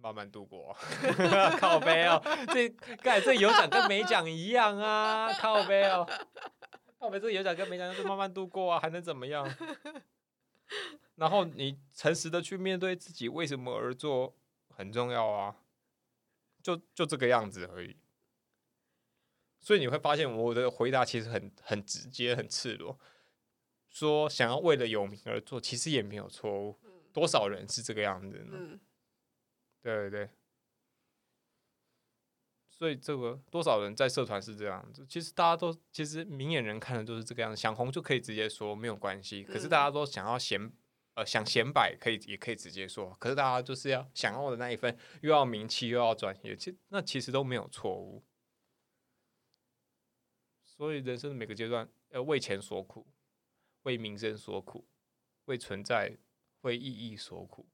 [0.00, 0.76] 慢慢度过，
[1.58, 2.22] 靠背哦，
[2.52, 2.68] 这
[3.02, 6.06] 盖这有奖跟没奖一样啊， 靠背哦，
[6.98, 9.48] 靠背这有奖跟没奖就慢慢度过啊，还能怎么样？
[11.16, 14.36] 然后你诚实的去面对自己为什么而做
[14.68, 15.56] 很重要啊，
[16.62, 17.96] 就就这个样子而已。
[19.60, 22.96] 所以你会发现我的回答其实很很直接、很赤裸，
[23.88, 26.78] 说想要为了有名而做，其实也没有错误。
[27.12, 28.52] 多少人是这个样子呢？
[28.52, 28.80] 嗯，
[29.86, 30.30] 对对对。
[32.68, 35.06] 所以这个多少人在社团是这样子？
[35.06, 39.44] 其实大家都其实明眼人看的都是这个样子，想红就可以直接说没有关系。
[39.44, 40.60] 可是大家都想要显
[41.14, 43.16] 呃想显摆，可以也可以直接说。
[43.18, 48.22] 可是大家就是要想要的那一份，又要名气又要专业，其那其实都没有错误。
[50.64, 53.06] 所以人生的每个阶段，呃，为钱所苦，
[53.84, 54.84] 为名声所苦，
[55.46, 56.18] 为存在、
[56.62, 57.66] 为意义所苦。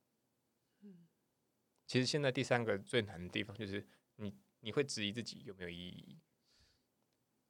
[1.92, 3.86] 其实现在第三个最难的地方就是
[4.16, 4.34] 你。
[4.64, 6.20] 你会质疑自己有没有意义？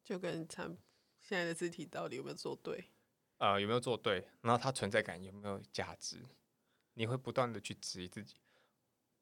[0.03, 0.75] 就跟产
[1.21, 2.91] 现在的字体到底有没有做对？
[3.37, 4.27] 呃，有没有做对？
[4.41, 6.25] 然后它存在感有没有价值？
[6.95, 8.37] 你会不断的去质疑自己。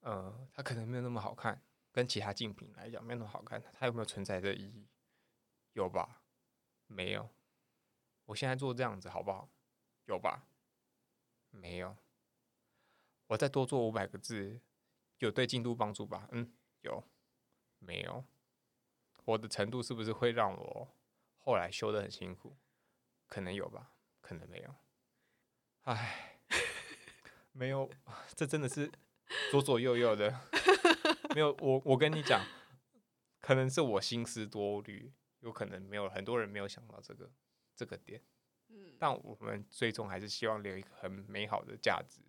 [0.03, 1.61] 呃，它可能没有那么好看，
[1.91, 4.87] 跟其他竞品来讲没有那么好看，它有没有存在的意义？
[5.73, 6.23] 有吧？
[6.87, 7.29] 没有。
[8.27, 9.51] 我现在做这样子好不好？
[10.05, 10.47] 有吧？
[11.51, 11.97] 没有。
[13.27, 14.61] 我再多做五百个字，
[15.21, 16.29] 有对进度帮助吧？
[16.33, 16.53] 嗯，
[16.83, 17.03] 有。
[17.83, 18.27] 没有，
[19.25, 20.95] 我的程度是不是会让我
[21.39, 22.55] 后来修的很辛苦？
[23.27, 24.75] 可能有吧，可能没有。
[25.85, 26.43] 唉，
[27.53, 27.91] 没有，
[28.37, 28.93] 这真的是
[29.51, 30.39] 左左右右的。
[31.35, 32.45] 没有，我我跟你讲，
[33.41, 37.33] 可能是我心思多虑，有可能没有很多人没有想到这个
[37.75, 38.23] 这个点。
[38.69, 42.21] 嗯，但我们最终还是希望留一个很美好的价值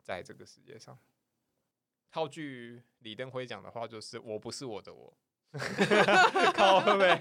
[0.00, 0.98] 在这个世界上。
[2.10, 5.16] 套句李登辉讲的话，就是“我不是我的我
[6.54, 7.18] ”，靠呗，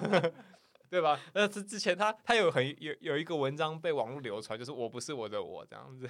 [0.90, 1.18] 对吧？
[1.34, 6.08] 那之之前他他有很有有一个文章被网络流传，就是“我不是我的我”这样子，“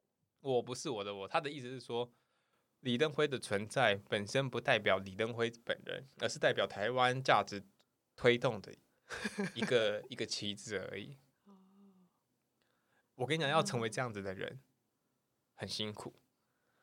[0.40, 2.10] 我不是我的我”，他的意思是说，
[2.80, 7.62] 李登辉的存在本身不代表李登辉本人，而是代表台湾价值
[8.16, 8.74] 推动的
[9.54, 11.18] 一个一个旗帜而已。
[13.16, 14.60] 我跟你讲，要成为这样子的人，
[15.54, 16.14] 很辛苦。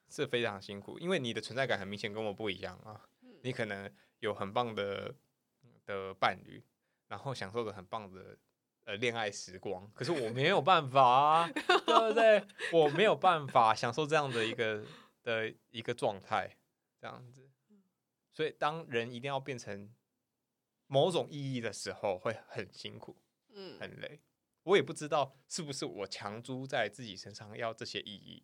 [0.09, 3.09] 是非常辛苦，因为你的存在感很明显跟我不一样啊。
[3.41, 5.13] 你可能有很棒的
[5.85, 6.63] 的伴侣，
[7.07, 8.37] 然后享受着很棒的
[8.85, 12.45] 呃恋爱时光，可是我没有办法啊， 对不对？
[12.71, 14.83] 我没有办法享受这样的一个
[15.21, 16.57] 的一个状态，
[16.99, 17.49] 这样子。
[18.31, 19.93] 所以当人一定要变成
[20.87, 23.15] 某种意义的时候，会很辛苦，
[23.49, 24.21] 嗯，很累。
[24.63, 28.43] 我也不知道是不是我强租在自己身上要这些意义。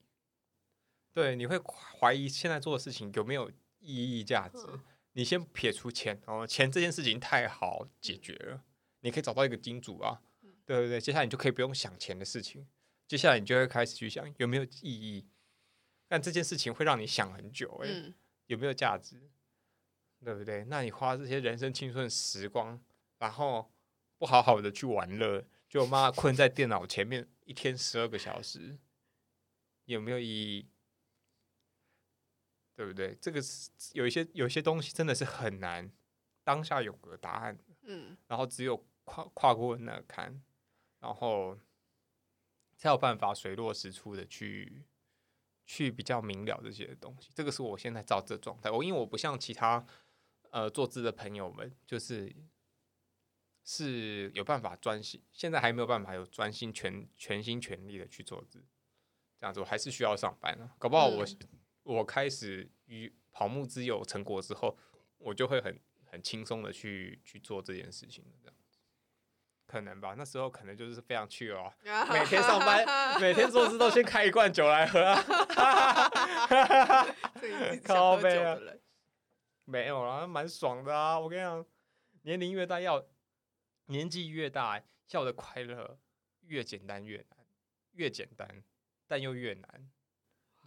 [1.13, 1.59] 对，你会
[1.99, 3.49] 怀疑现在做的事情有没有
[3.79, 4.59] 意义价值？
[5.13, 8.63] 你先撇除钱哦，钱这件事情太好解决了，
[9.01, 10.21] 你可以找到一个金主啊，
[10.65, 12.65] 对对对，接下来你就可以不用想钱的事情，
[13.07, 15.27] 接下来你就会开始去想有没有意义。
[16.07, 18.13] 但这件事情会让你想很久，哎，
[18.47, 19.29] 有没有价值？
[20.23, 20.63] 对不对？
[20.65, 22.79] 那你花这些人生青春时光，
[23.17, 23.71] 然后
[24.17, 28.77] 不好好的去玩乐，就妈困在电脑前面一天十二个小时，
[29.85, 30.67] 有没有意义？
[32.81, 33.15] 对不对？
[33.21, 35.87] 这个是有一些有一些东西真的是很难
[36.43, 40.41] 当下有个答案，嗯，然后只有跨跨过那坎，
[40.99, 41.55] 然后
[42.75, 44.81] 才有办法水落石出的去
[45.63, 47.29] 去比较明了这些东西。
[47.35, 48.71] 这个是我现在照这状态。
[48.71, 49.85] 我因为我不像其他
[50.49, 52.35] 呃做字的朋友们，就是
[53.63, 58.65] 是有办法专心，现在还没有办法有专心全全心全力的去做字，
[59.37, 61.23] 这样子我还是需要上班啊，搞不好我。
[61.83, 64.77] 我开始与跑木之有成果之后，
[65.17, 68.55] 我就会很很轻松的去去做这件事情这样，
[69.65, 70.13] 可能吧？
[70.17, 71.73] 那时候可能就是非常去哦，
[72.11, 74.99] 每天上班，每天做事都先开一罐酒来喝，
[77.83, 78.57] 靠背啊，
[79.65, 81.17] 没有啦，蛮爽的啊！
[81.19, 81.65] 我跟你讲，
[82.23, 83.05] 年龄越大要
[83.85, 85.97] 年纪越大要的快乐
[86.41, 87.37] 越简单越难，
[87.93, 88.63] 越简单
[89.07, 89.89] 但又越难。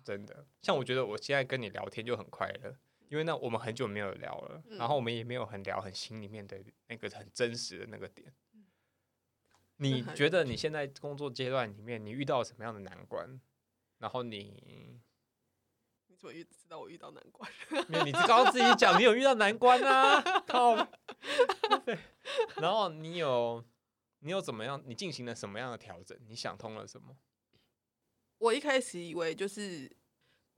[0.05, 2.77] 真的，像我觉得我现在跟你聊天就很快乐，
[3.09, 8.33] 因为那我们很久没有聊了，然后我们也没有很聊很心里面的那个很真实的那个点。
[9.79, 13.41] 你觉得你现在工作阶段里面，你遇到什么样的难关？
[13.99, 15.01] 然后你
[16.09, 17.51] 你怎么遇知道我遇到难关？
[17.89, 20.23] 没有，你刚刚自己讲你有遇到难关啊！
[20.47, 20.77] 靠，
[21.85, 21.99] 对。
[22.57, 23.65] 然后你有
[24.21, 24.81] 你有怎么样？
[24.87, 26.17] 你进行了什么样的调整？
[26.29, 27.17] 你想通了什么？
[28.45, 29.91] 我一开始以为就是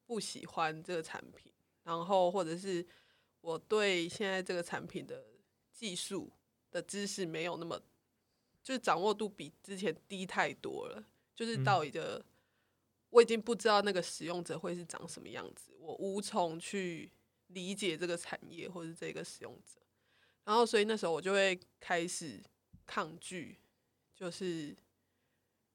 [0.07, 1.53] 不喜欢这个产品，
[1.85, 2.85] 然后或者是
[3.41, 5.25] 我对现在这个产品的
[5.73, 6.33] 技术
[6.73, 7.81] 的知识没有那么，
[8.61, 11.05] 就是掌握度比之前低太多了。
[11.33, 12.25] 就是到一个
[13.11, 17.13] 我已经不知道那个使用者会是长什么样子，我无从去
[17.49, 19.81] 理解这个产业或者这个使用者。
[20.45, 22.43] 然后所以那时候我就会开始
[22.85, 23.61] 抗拒，
[24.13, 24.75] 就是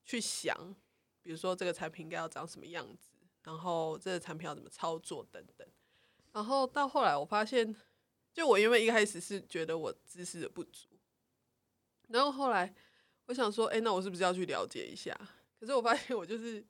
[0.03, 0.75] 去想，
[1.21, 3.09] 比如说这个产品应该要长什么样子，
[3.43, 5.67] 然后这个产品要怎么操作等等。
[6.33, 7.75] 然后到后来，我发现，
[8.33, 10.87] 就我因为一开始是觉得我知识的不足，
[12.07, 12.73] 然后后来
[13.25, 15.13] 我想说，哎、那我是不是要去了解一下？
[15.59, 16.65] 可是我发现我就是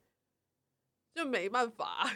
[1.14, 2.10] 就没办法，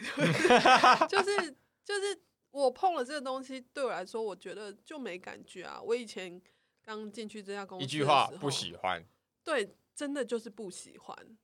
[1.09, 2.21] 就是就是
[2.51, 5.81] 我碰了这个东西，对我来说，我觉得就没感觉啊。
[5.81, 6.41] 我以前
[6.83, 9.03] 刚进去这家公司，一句话不喜，欢，
[9.43, 11.37] 对，真的就是不喜欢。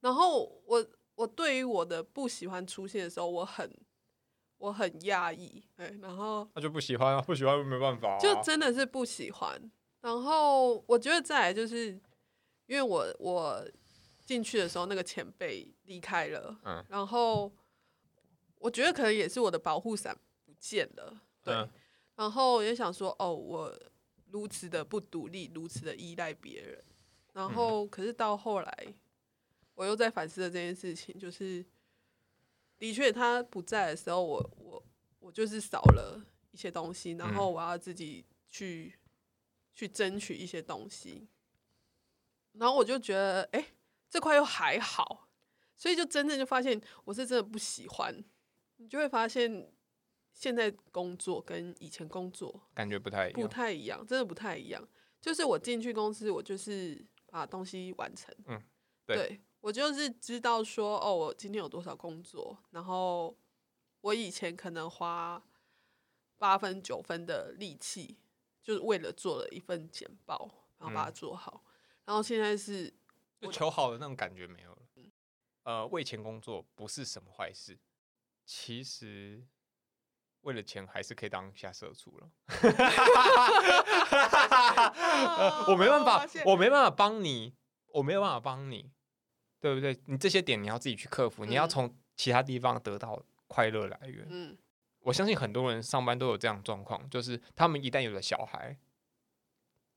[0.00, 3.70] 然后我我对于我的不喜欢出现的时候，我很
[4.58, 9.70] 我很压抑，对，然后那就不喜欢啊，不喜欢没办法、啊，就真的是不喜欢。
[10.00, 11.90] 然后我觉得再来就是，
[12.66, 13.64] 因为我我
[14.24, 17.52] 进去的时候，那个前辈离开了，嗯然后
[18.58, 21.68] 我觉得可能也是我的保护伞不见了，对，嗯
[22.14, 23.72] 然后也想说，哦，我
[24.30, 26.84] 如此的不独立，如此的依赖别人，
[27.32, 28.86] 然后可是到后来，
[29.78, 31.64] 我又在反思了这件事情，就是
[32.78, 34.84] 的确他不在的时候，我我
[35.20, 36.20] 我就是少了
[36.50, 38.92] 一些东西，然后我要自己去、
[39.76, 41.28] 去争取一些东西，
[42.54, 43.68] 然后我就觉得，哎、
[44.10, 45.28] 这块又还好，
[45.76, 48.12] 所以就真正就发现我是真的不喜欢，
[48.78, 49.72] 你就会发现
[50.32, 53.46] 现在工作跟以前工作感觉不太一不。
[53.46, 54.84] 太一样，真的不太一样。
[55.20, 58.34] 就是我进去公司，我就是把东西完成。
[58.46, 58.60] 嗯
[59.06, 63.36] 对我就是知道说，哦，我今天有多少工作，然后
[64.00, 65.42] 我以前可能花
[66.38, 68.16] 八分九分的力气，
[68.62, 70.48] 就是为了做了一份简报，
[70.78, 71.64] 然后把它嗯做好。
[72.04, 72.92] 然后现在是
[73.40, 74.78] 就求好的那种感觉没有了。
[75.64, 77.78] 呃，为钱工作不是什么坏事，
[78.46, 79.44] 其实
[80.40, 82.30] 为了钱还是可以当下社畜了。
[85.36, 87.54] 呃 我没办法我没办法帮你，
[87.88, 88.90] 我没有办法帮你，
[89.60, 89.96] 对不对？
[90.06, 94.26] 你这些点你要自己去克服，你要嗯从其他地方得到快乐来源。
[94.30, 94.56] 嗯
[95.00, 98.76] 我相信很多人上班都有这样的状况，就是他们一旦有了小孩，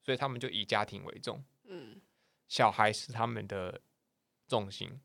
[0.03, 1.43] 所以他们就以家庭为重。
[1.65, 1.99] 嗯
[2.47, 3.81] 小孩是他们的
[4.47, 5.01] 重心，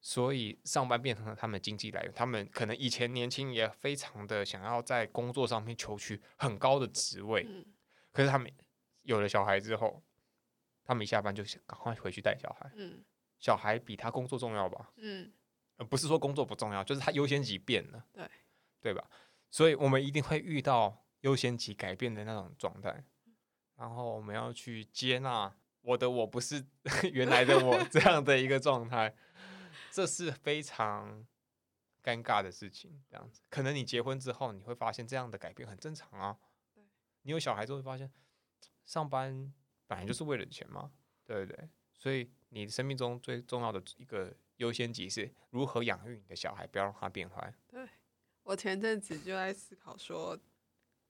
[0.00, 2.12] 所以上班变成了他们的经济来源。
[2.12, 7.64] 他们可能以前年轻也非常的想要在工作上面求取很高的职位，嗯
[8.12, 8.52] 可是他们
[9.02, 10.02] 有了小孩之后，
[10.84, 12.70] 他们一下班就想赶快回去带小孩。
[12.76, 13.02] 嗯
[13.38, 14.92] 小孩比他工作重要吧？
[14.96, 15.32] 嗯
[15.76, 18.28] 呃，不是说工作不重要，就是他优先级变了，对
[18.80, 19.08] 对吧？
[19.50, 23.04] 所以我们一定会遇到优先级改变的那种状态，
[23.76, 26.64] 然后我们要去接纳我的我不是
[27.12, 29.14] 原来的我 这样的一个状态，
[29.90, 31.24] 这是非常
[32.02, 33.00] 尴尬的事情。
[33.08, 36.36] 这样子，可能你结婚之后，你会发现这样的改变很正常啊。
[37.22, 38.10] 你有小孩之后会发现，
[38.84, 39.52] 上班
[39.86, 40.90] 本来就是为了钱嘛，
[41.24, 41.68] 对不对？
[41.98, 47.52] 所以你生命中最重要的一个优先级是如何养育你的小孩，不要让他变坏。
[47.66, 47.86] 对
[48.44, 50.38] 我前阵子就在思考说，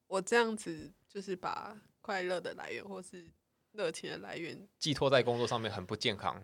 [0.07, 3.31] 我这样子就是把快乐的来源或是
[3.73, 6.43] 热情的来源，寄托在工作上面很不健康。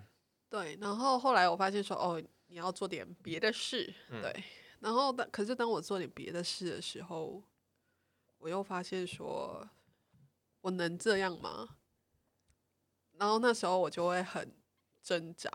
[0.49, 0.76] 对。
[0.80, 4.45] 然后后来我发现说，哦，你要做点别的事，嗯对。
[4.80, 7.42] 然后当可是当我做点别的事的时候，
[8.38, 9.66] 我又发现说，
[10.61, 11.78] 我能这样吗？
[13.18, 14.52] 然后那时候我就会很
[15.02, 15.48] 挣扎，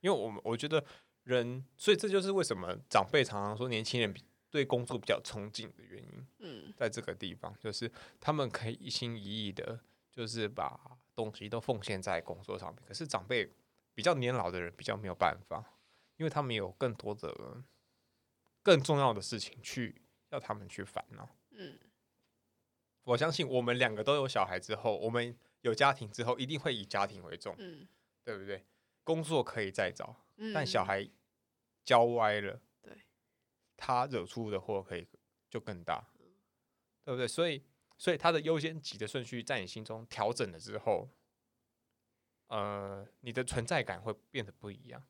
[0.00, 0.84] 因为我们我觉得
[1.24, 9.78] 人，所以这就是为什么长辈常常说年轻人比对工作比较憧憬的原因，嗯在这个地方，就是他们可以一心一意的，
[10.10, 12.82] 就是把东西都奉献在工作上面。
[12.86, 13.52] 可是长辈
[13.94, 15.62] 比较年老的人比较没有办法，
[16.16, 17.62] 因为他们有更多的
[18.62, 20.00] 更重要的事情去
[20.30, 21.28] 要他们去烦恼。
[21.50, 21.78] 嗯
[23.04, 27.86] 我相信我们两个都有小孩之后，我们有家庭之后，一定会以家庭为重，嗯
[28.24, 28.64] 对不对？
[29.04, 31.08] 工作可以再找，嗯，但小孩
[31.84, 33.04] 教歪了，对，
[33.76, 35.06] 他惹出的祸可以
[35.48, 36.06] 就更大，
[37.04, 37.26] 对不对？
[37.26, 37.64] 所以，
[37.96, 41.08] 所以他的优先级的顺序在你心中调整了之后，
[42.48, 45.02] 呃，你的存在感会变得不一样。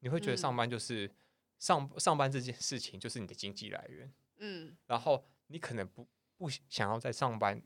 [0.00, 1.14] 你会觉得上嗯班就是、
[1.58, 7.62] 上上班这件事情就是你的经济来源，嗯然后你可能不不想要在上班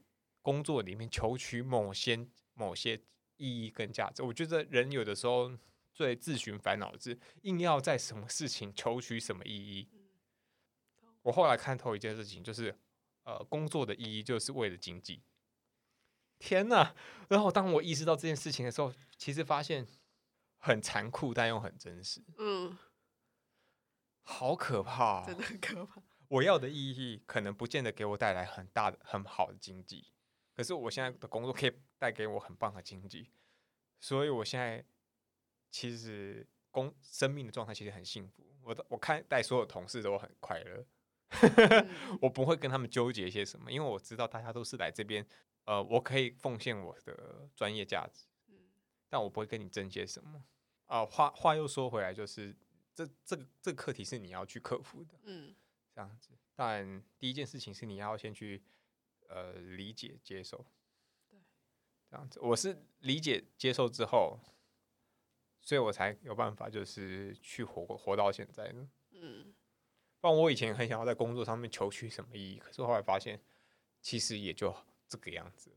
[0.46, 2.24] 工作里面求取某些
[2.54, 2.94] 某些
[3.36, 4.22] 意义跟价值。
[4.22, 5.50] 我觉得人有的时候
[5.92, 9.88] 最自寻烦恼的是硬要在什么事情求取什么意义。
[11.22, 12.78] 我后来看透一件事情，就是
[13.24, 15.24] 呃，工作的意义就是为了经济。
[16.38, 16.94] 天呐！
[17.28, 19.84] 然后当我意识到这件事情的时候，其实发现
[20.58, 22.78] 很残酷，但又很真实，嗯，
[24.22, 25.24] 好可怕、哦！
[25.26, 26.00] 真的很可怕。
[26.28, 30.12] 我要的意义可能不见得给我带来很大的、很好的经济，
[30.56, 33.28] 可是我现在的工作可以带给我很棒的经济，
[34.00, 34.82] 所以我现在
[35.70, 38.42] 其实工生命的状态其实很幸福。
[38.62, 40.86] 我的我看待所有同事都很快乐，
[42.22, 45.24] 我不会跟他们纠结些什么，因为我知道大家都是来这边，
[45.64, 48.24] 呃，我可以奉献我的专业价值，
[49.10, 50.42] 但我不会跟你争些什么。
[50.86, 52.56] 啊，话话又说回来，就是
[52.94, 55.54] 这这个这个课题是你要去克服的，嗯，
[55.92, 56.30] 这样子。
[56.54, 58.62] 但第一件事情是你要先去
[59.28, 60.64] 呃理解接受，
[61.28, 61.38] 对，
[62.10, 62.40] 这样子。
[62.40, 64.38] 我是理解接受之后。
[65.58, 68.88] 所以我才有办法，就是去活活到现在呢。
[69.10, 69.52] 嗯，
[70.20, 73.42] 不然我以前很想要在工作上面求取什么意义，可是后来发现，
[74.00, 74.72] 其实也就
[75.08, 75.72] 这个样子。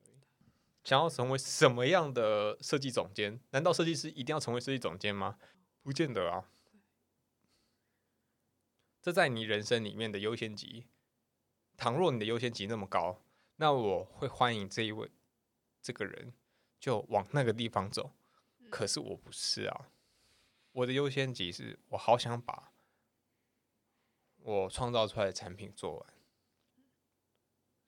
[0.83, 3.39] 想要成为什么样的设计总监？
[3.49, 5.39] 难道设计师一定要成为设计总监吗？
[5.81, 6.51] 不见得啊。
[9.01, 10.85] 这在你人生里面的优先级，
[11.77, 13.23] 倘若你的优先级那么高，
[13.61, 15.11] 那我会欢迎这一位
[15.81, 16.33] 这个人
[16.79, 18.11] 就往那个地方走。
[18.69, 19.89] 可是我不是啊，
[20.71, 22.71] 我的优先级是我好想把
[24.37, 26.13] 我创造出来的产品做完，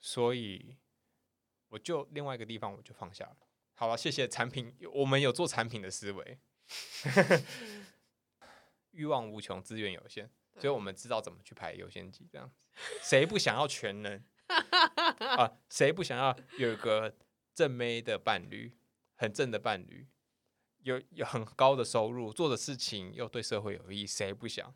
[0.02, 0.76] 所以
[1.70, 3.38] 我就另外一个地方我就放下了。
[3.74, 6.40] 好了，谢谢产品，我们有做产品的思维，
[8.92, 12.28] 欲望无穷，资源有限，所以我们知道怎么去排优先级。
[12.30, 12.56] 这样子，
[13.02, 14.22] 谁不想要全能
[15.38, 15.52] 啊？
[15.70, 17.16] 谁不想要有一个
[17.54, 18.74] 正妹的伴侣，
[19.16, 20.08] 很正的伴侣？
[20.84, 24.74] 有有很高的收入，做的事情又对社会有益，谁不想？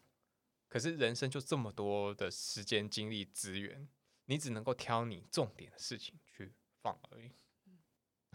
[0.69, 3.87] 可是人生就这么多的时间、精力、资源，
[4.25, 7.31] 你只能够挑你重点的事情去放而已。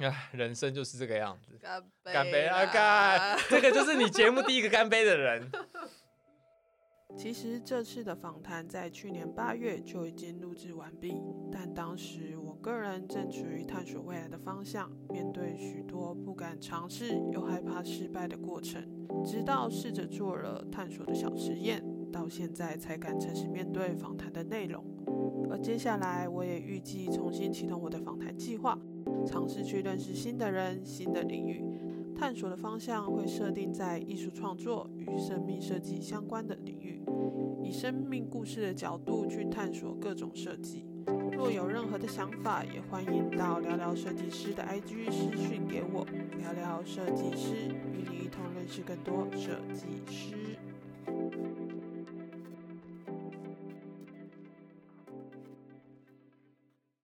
[0.05, 1.59] 啊，人生就是这个样子。
[2.03, 2.64] 干杯啊！
[2.66, 5.51] 干，这个就是你节目第一个干杯的人。
[7.16, 11.20] 其实这次的访谈在去年八月就已经录制完毕，
[11.52, 18.82] 但当时我个人正处于探索未来的方向，面对许多不敢尝试又害怕失败的过程，
[19.24, 24.82] 直到试着做了探索的小实验，到现在才敢诚实面对访谈的内容。
[25.50, 28.78] 而接下来我也预计重新启动我的访谈计划，
[29.26, 31.62] 尝试去认识新的人、新的领域。
[32.12, 36.89] 探索的方向会设定在艺术创作与生命设计相关的领域，
[37.62, 40.86] 以生命故事的角度去探索各种设计。
[41.32, 46.06] 若有任何的想法，也欢迎到聊聊设计师的 IG 私讯给我。
[46.38, 50.39] 聊聊设计师，与你一同认识更多设计师。